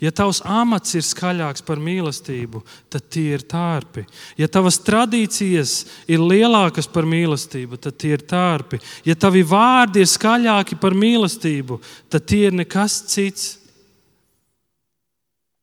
Ja 0.01 0.11
tavs 0.12 0.41
amats 0.45 0.97
ir 0.97 1.05
skaļāks 1.05 1.62
par 1.67 1.81
mīlestību, 1.83 2.62
tad 2.93 3.07
tie 3.12 3.37
ir 3.37 3.45
tārpi. 3.49 4.03
Ja 4.41 4.49
tavas 4.51 4.81
tradīcijas 4.85 5.75
ir 6.11 6.25
lielākas 6.25 6.89
par 6.91 7.07
mīlestību, 7.09 7.79
tad 7.81 7.99
tie 8.01 8.15
ir 8.17 8.25
tārpi. 8.29 8.81
Ja 9.07 9.15
tavi 9.15 9.45
vārdi 9.47 10.03
ir 10.03 10.11
skaļāki 10.11 10.81
par 10.81 10.97
mīlestību, 10.97 11.79
tad 12.12 12.27
tie 12.27 12.47
ir 12.49 12.57
nekas 12.57 12.99
cits 13.12 13.53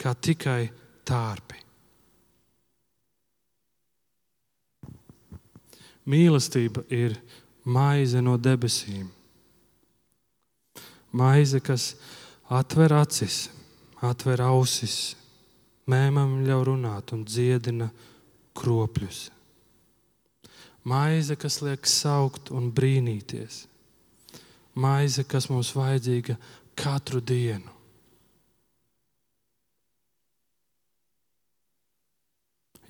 kā 0.01 0.13
tikai 0.15 0.67
tārpi. 1.07 1.59
Mīlestība 6.03 6.83
ir 6.91 7.15
maize 7.63 8.21
no 8.21 8.37
debesīm. 8.37 9.07
Maize, 11.13 11.59
kas 11.61 11.93
atver 12.49 12.93
acis, 12.97 13.47
atver 14.01 14.41
ausis, 14.43 15.15
mēmam 15.89 16.41
ļauj 16.47 16.65
runāt 16.71 17.13
un 17.13 17.23
dziedina 17.27 17.89
kropļus. 18.57 19.27
Maize, 20.89 21.37
kas 21.39 21.61
liek 21.63 21.87
saukt 21.87 22.51
un 22.51 22.71
brīnīties. 22.73 23.63
Maize, 24.73 25.23
kas 25.23 25.47
mums 25.51 25.71
vajadzīga 25.77 26.35
katru 26.75 27.21
dienu. 27.21 27.69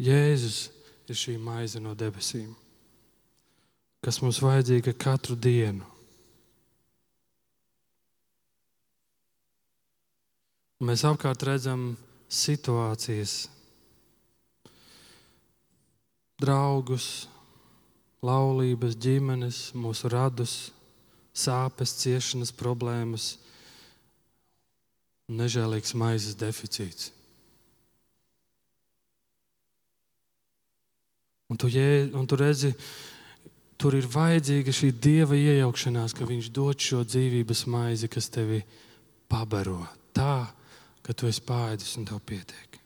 Jēzus 0.04 0.72
ir 1.06 1.20
šī 1.20 1.38
maize 1.38 1.80
no 1.80 1.94
debesīm 1.94 2.63
kas 4.04 4.20
mums 4.20 4.42
vajadzīga 4.44 4.94
katru 5.00 5.38
dienu. 5.40 5.86
Mēs 10.84 11.06
apkārt 11.08 11.46
redzam 11.48 11.94
situācijas, 12.28 13.46
draugus, 16.44 17.30
laulības, 18.24 18.98
ģimenes, 19.00 19.60
mūsu 19.80 20.12
radus, 20.12 20.58
sāpes, 21.32 21.96
ciešanas, 22.02 22.52
problēmas, 22.60 23.38
nežēlīgs 25.32 25.96
maizes 25.96 26.36
deficīts. 26.36 27.14
Un 31.48 31.60
tu, 31.62 31.70
jē, 31.70 32.10
un 32.18 32.28
tu 32.28 32.38
redzi, 32.40 32.74
tur 33.84 33.98
ir 34.00 34.06
vajadzīga 34.08 34.72
šī 34.72 34.94
dieva 35.04 35.36
iejaukšanās, 35.36 36.14
ka 36.16 36.24
viņš 36.30 36.46
dod 36.56 36.80
šo 36.80 37.02
dzīvības 37.04 37.66
maizi, 37.68 38.08
kas 38.08 38.30
tevi 38.32 38.62
pabaro 39.28 39.82
tā, 40.16 40.46
ka 41.04 41.12
tu 41.12 41.28
esi 41.28 41.44
pāēdis 41.44 41.98
un 42.00 42.08
tev 42.08 42.22
pietiek. 42.24 42.80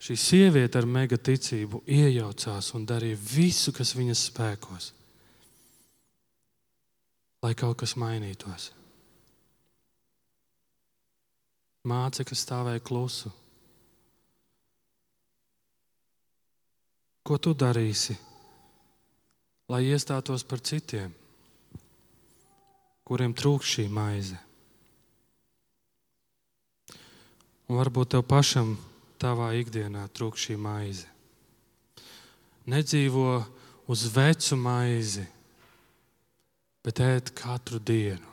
Šī 0.00 0.16
sieviete 0.16 0.80
ar 0.80 0.88
mega 0.88 1.14
ticību 1.20 1.84
iejaucās 1.86 2.72
un 2.74 2.88
darīja 2.88 3.20
visu, 3.20 3.70
kas 3.76 3.92
viņas 3.94 4.24
spēkos, 4.32 4.90
lai 7.44 7.52
kaut 7.54 7.76
kas 7.84 7.94
mainītos. 8.00 8.70
Māce, 11.86 12.24
kas 12.26 12.42
stāvēja 12.42 12.82
klusu, 12.82 13.30
Ko 17.30 17.36
tu 17.38 17.52
darīsi, 17.54 18.16
lai 19.70 19.84
iestātos 19.86 20.42
par 20.42 20.58
citiem, 20.66 21.12
kuriem 23.06 23.30
trūks 23.38 23.68
šī 23.76 23.84
maize? 23.86 24.34
Un 27.70 27.78
varbūt 27.78 28.16
tev 28.16 28.24
pašam 28.26 28.72
tavā 29.22 29.52
ikdienā 29.60 30.08
trūks 30.10 30.48
šī 30.48 30.58
maize. 30.58 31.06
Nedzīvo 32.66 33.28
uz 33.94 34.04
vecu 34.10 34.58
maizi, 34.58 35.28
bet 36.82 37.06
ēd 37.06 37.30
katru 37.38 37.78
dienu 37.78 38.26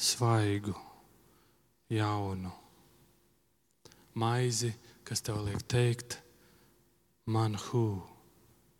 svaigu, 0.00 0.72
jaunu 1.92 2.56
maizi, 4.16 4.72
kas 5.04 5.20
tev 5.20 5.44
liek 5.44 5.60
teikt, 5.68 6.23
man 7.26 7.56
hu, 7.56 8.02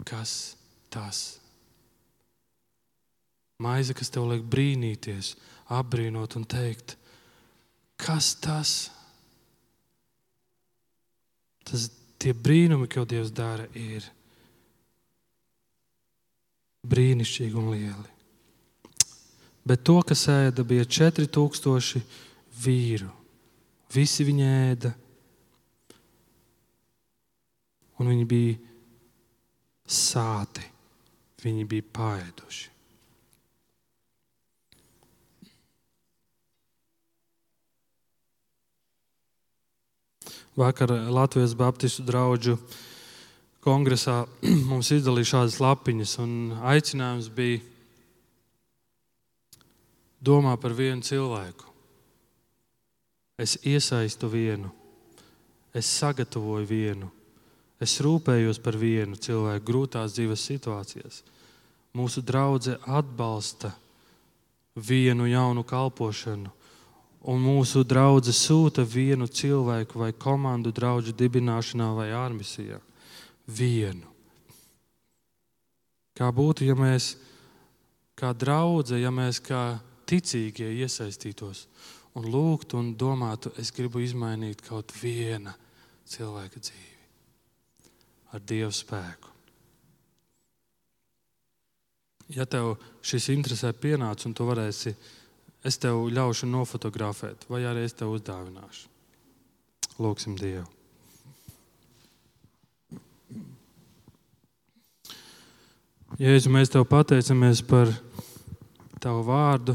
kas 0.04 0.57
tas? 0.92 1.38
Maize, 3.62 3.94
kas 3.94 4.11
tev 4.11 4.26
liek 4.28 4.42
brīnīties, 4.50 5.35
apbrīnot 5.72 6.37
un 6.37 6.44
teikt, 6.44 6.96
kas 8.00 8.35
tas? 8.42 8.74
Tas 11.64 11.88
tie 12.20 12.35
brīnumi, 12.37 12.90
ko 12.90 13.07
Dievs 13.09 13.33
dara, 13.33 13.68
ir 13.72 14.04
brīnišķīgi 16.85 17.57
un 17.57 17.70
lieli. 17.72 18.11
Bet 19.64 19.85
to, 19.87 19.96
kas 20.04 20.26
ēda, 20.28 20.64
bija 20.66 20.85
4000 20.85 22.02
vīru. 22.64 23.09
Visi 23.94 24.26
viņi 24.26 24.44
ēda 24.44 24.90
un 27.98 28.11
viņi 28.11 28.28
bija 28.28 28.54
sāti, 29.87 30.64
viņi 31.44 31.66
bija 31.68 31.90
paēduši. 31.94 32.70
Vakar 40.54 40.90
Latvijas 41.10 41.56
Baptistu 41.58 42.04
draugu 42.06 42.54
kongresā 43.64 44.21
mums 44.71 44.92
izdalīja 44.94 45.33
šādas 45.33 45.58
lapiņas, 45.58 46.19
un 46.23 46.35
aicinājums 46.62 47.31
bija 47.35 47.58
domā 50.25 50.54
par 50.60 50.77
vienu 50.79 51.02
cilvēku. 51.02 51.73
Es 53.35 53.56
iesaistu 53.66 54.31
vienu, 54.31 54.71
es 55.75 55.90
sagatavoju 55.90 56.69
vienu, 56.71 57.10
Es 57.83 57.96
rūpējos 58.02 58.60
par 58.62 58.77
vienu 58.79 59.18
cilvēku 59.18 59.66
grūtās 59.66 60.14
dzīves 60.14 60.44
situācijās. 60.50 61.22
Mūsu 61.94 62.22
draudzene 62.27 62.79
atbalsta 62.87 63.72
vienu 64.75 65.27
jaunu 65.31 65.64
kalpošanu, 65.66 66.50
un 67.31 67.42
mūsu 67.42 67.85
draudzene 67.87 68.37
sūta 68.37 68.85
vienu 68.87 69.27
cilvēku 69.27 69.98
vai 69.98 70.12
komandu 70.12 70.72
draugu 70.75 71.14
dibināšanā 71.14 71.90
vai 71.96 72.08
ārmisijā. 72.14 72.81
Vienu. 73.46 74.10
Kā 76.14 76.31
būtu, 76.31 76.64
ja 76.64 76.77
mēs 76.79 77.16
kā 78.14 78.31
draudzene, 78.33 79.02
ja 79.02 79.10
mēs 79.10 79.42
kā 79.42 79.81
ticīgie 80.06 80.70
iesaistītos 80.79 81.66
un 82.14 82.31
lūgtu 82.31 82.79
un 82.79 82.94
domātu, 82.94 83.50
es 83.58 83.75
gribu 83.75 84.02
izmainīt 84.04 84.62
kaut 84.62 84.94
vienu 85.02 85.52
cilvēka 86.06 86.62
dzīvi 86.62 86.94
ar 88.35 88.42
Dieva 88.42 88.72
spēku. 88.74 89.30
Ja 92.35 92.46
tev 92.48 92.74
šis 93.04 93.28
interesē 93.35 93.74
pienācis 93.76 94.26
un 94.26 94.35
tu 94.35 94.46
varēsi, 94.48 94.94
es 95.64 95.78
tev 95.80 96.06
ļaušu 96.12 96.48
nofotografēt, 96.48 97.44
vai 97.52 97.62
arī 97.68 97.85
es 97.87 97.94
tev 97.96 98.16
uzdāvināšu. 98.16 98.88
Lūksim 100.00 100.35
Dievu. 100.40 100.66
Jēzu, 106.14 106.50
mēs 106.54 106.70
tev 106.70 106.85
pateicamies 106.87 107.60
par 107.66 107.90
tavu 109.02 109.24
vārdu. 109.26 109.74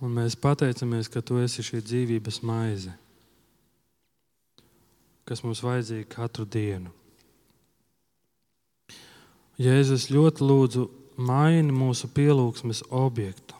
Un 0.00 0.16
mēs 0.16 0.34
pateicamies, 0.40 1.10
ka 1.12 1.22
tu 1.22 1.38
esi 1.38 1.62
šī 1.62 1.82
dzīvības 1.84 2.40
maize, 2.48 2.92
kas 5.30 5.44
mums 5.46 5.60
vajadzīga 5.62 6.08
katru 6.10 6.42
dienu. 6.50 6.90
Jēzus 9.62 10.08
ļoti 10.10 10.42
lūdzu, 10.42 10.82
maini 11.22 11.70
mūsu 11.70 12.08
pielūgsmes 12.10 12.80
objektu, 12.90 13.54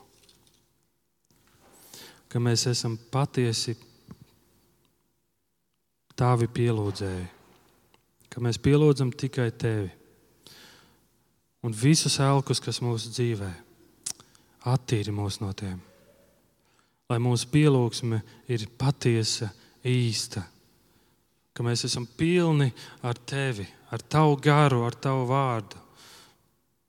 ka 2.27 2.41
mēs 2.43 2.65
esam 2.67 2.97
patiesi 3.13 3.77
tavi 6.19 6.49
pielūdzēji, 6.51 7.25
ka 8.27 8.43
mēs 8.43 8.59
pielūdzam 8.59 9.15
tikai 9.15 9.47
tevi 9.55 9.87
un 11.63 11.71
visus 11.71 12.19
elkus, 12.19 12.59
kas 12.59 12.83
mūsu 12.83 13.15
dzīvē, 13.15 13.51
attīri 14.75 15.15
mūs 15.15 15.39
no 15.39 15.55
tiem. 15.55 15.79
Lai 17.07 17.23
mūsu 17.23 17.47
pielūgsme 17.55 18.19
ir 18.51 18.67
patiesa, 18.79 19.53
īsta, 19.87 20.43
ka 21.53 21.63
mēs 21.65 21.85
esam 21.87 22.07
pilni 22.17 22.69
ar 23.03 23.19
tevi, 23.27 23.65
ar 23.91 24.01
tavu 24.01 24.37
garu, 24.41 24.83
ar 24.87 24.95
tavu 24.95 25.27
vārdu. 25.29 25.79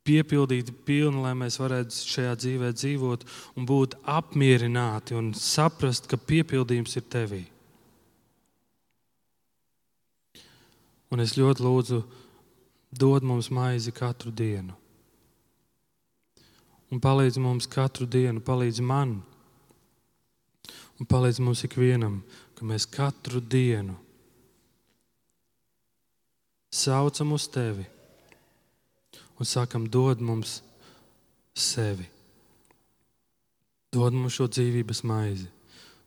Piepildīti, 0.02 0.74
pilni, 0.86 1.20
lai 1.22 1.32
mēs 1.38 1.60
varētu 1.62 1.94
šajā 1.94 2.34
dzīvē 2.40 2.72
dzīvot 2.74 3.24
un 3.58 3.66
būt 3.66 3.94
apmierināti 4.10 5.14
un 5.14 5.30
saprast, 5.38 6.08
ka 6.10 6.18
piepildījums 6.18 6.98
ir 6.98 7.06
tevī. 7.10 7.42
Un 11.12 11.22
es 11.22 11.36
ļoti 11.38 11.62
lūdzu, 11.62 12.00
dod 12.98 13.26
mums 13.26 13.50
maizi 13.54 13.92
katru 13.94 14.32
dienu. 14.34 14.74
Un 16.92 17.00
palīdz 17.00 17.38
mums 17.40 17.68
katru 17.70 18.08
dienu, 18.10 18.42
palīdz 18.44 18.82
man. 18.84 19.20
Un 20.98 21.08
palīdz 21.08 21.38
mums 21.44 21.62
ikvienam, 21.68 22.18
ka 22.58 22.66
mēs 22.66 22.88
katru 22.90 23.40
dienu 23.40 23.94
saucam 26.72 27.34
uz 27.36 27.46
tevi 27.52 27.84
un 29.38 29.48
sakam, 29.48 29.88
dod 29.90 30.20
mums 30.22 30.60
sevi. 31.54 32.06
Dod 33.92 34.14
mums 34.16 34.36
šo 34.38 34.46
dzīvības 34.48 35.02
maizi, 35.04 35.48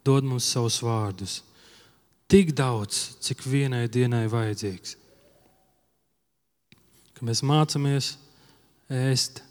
dod 0.07 0.25
mums 0.25 0.47
savus 0.49 0.79
vārdus. 0.81 1.41
Tik 2.31 2.55
daudz, 2.57 3.17
cik 3.21 3.43
vienai 3.45 3.85
dienai 3.91 4.25
vajadzīgs 4.31 4.95
ka 7.15 7.23
mēs 7.27 7.41
mācāmies 7.47 8.15
ēst 8.91 9.41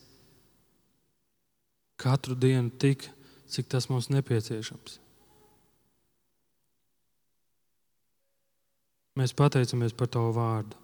katru 2.01 2.37
dienu 2.37 2.73
tik, 2.81 3.09
cik 3.49 3.71
tas 3.73 3.89
mums 3.89 4.11
nepieciešams. 4.13 5.01
Mēs 9.15 9.33
pateicamies 9.39 9.95
par 9.95 10.11
Tavu 10.11 10.33
vārdu. 10.35 10.84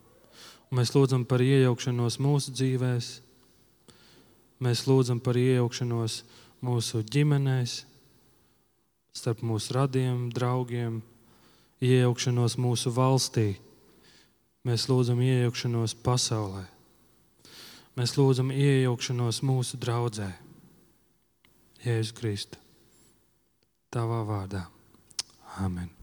Mēs 0.70 0.92
lūdzam 0.94 1.24
par 1.26 1.42
iejaukšanos 1.42 2.20
mūsu 2.22 2.52
dzīvēm, 2.54 3.00
mēs 4.62 4.84
lūdzam 4.86 5.18
par 5.18 5.38
iejaukšanos 5.40 6.20
mūsu 6.62 7.00
ģimenēs, 7.10 7.80
starp 9.16 9.42
mūsu 9.42 9.74
radiem, 9.74 10.28
draugiem, 10.34 11.00
iejaukšanos 11.82 12.54
mūsu 12.60 12.94
valstī 12.94 13.48
Mēs 14.68 14.90
lūdzam 14.90 15.22
iejaukšanos 15.24 15.94
pasaulē. 16.04 16.66
Mēs 17.96 18.12
lūdzam 18.18 18.52
iejaukšanos 18.52 19.40
mūsu 19.48 19.80
draudzē. 19.80 20.28
Jēzus 21.80 22.12
Kristu. 22.18 22.60
Tavā 23.90 24.20
vārdā. 24.28 24.66
Amen. 25.64 25.99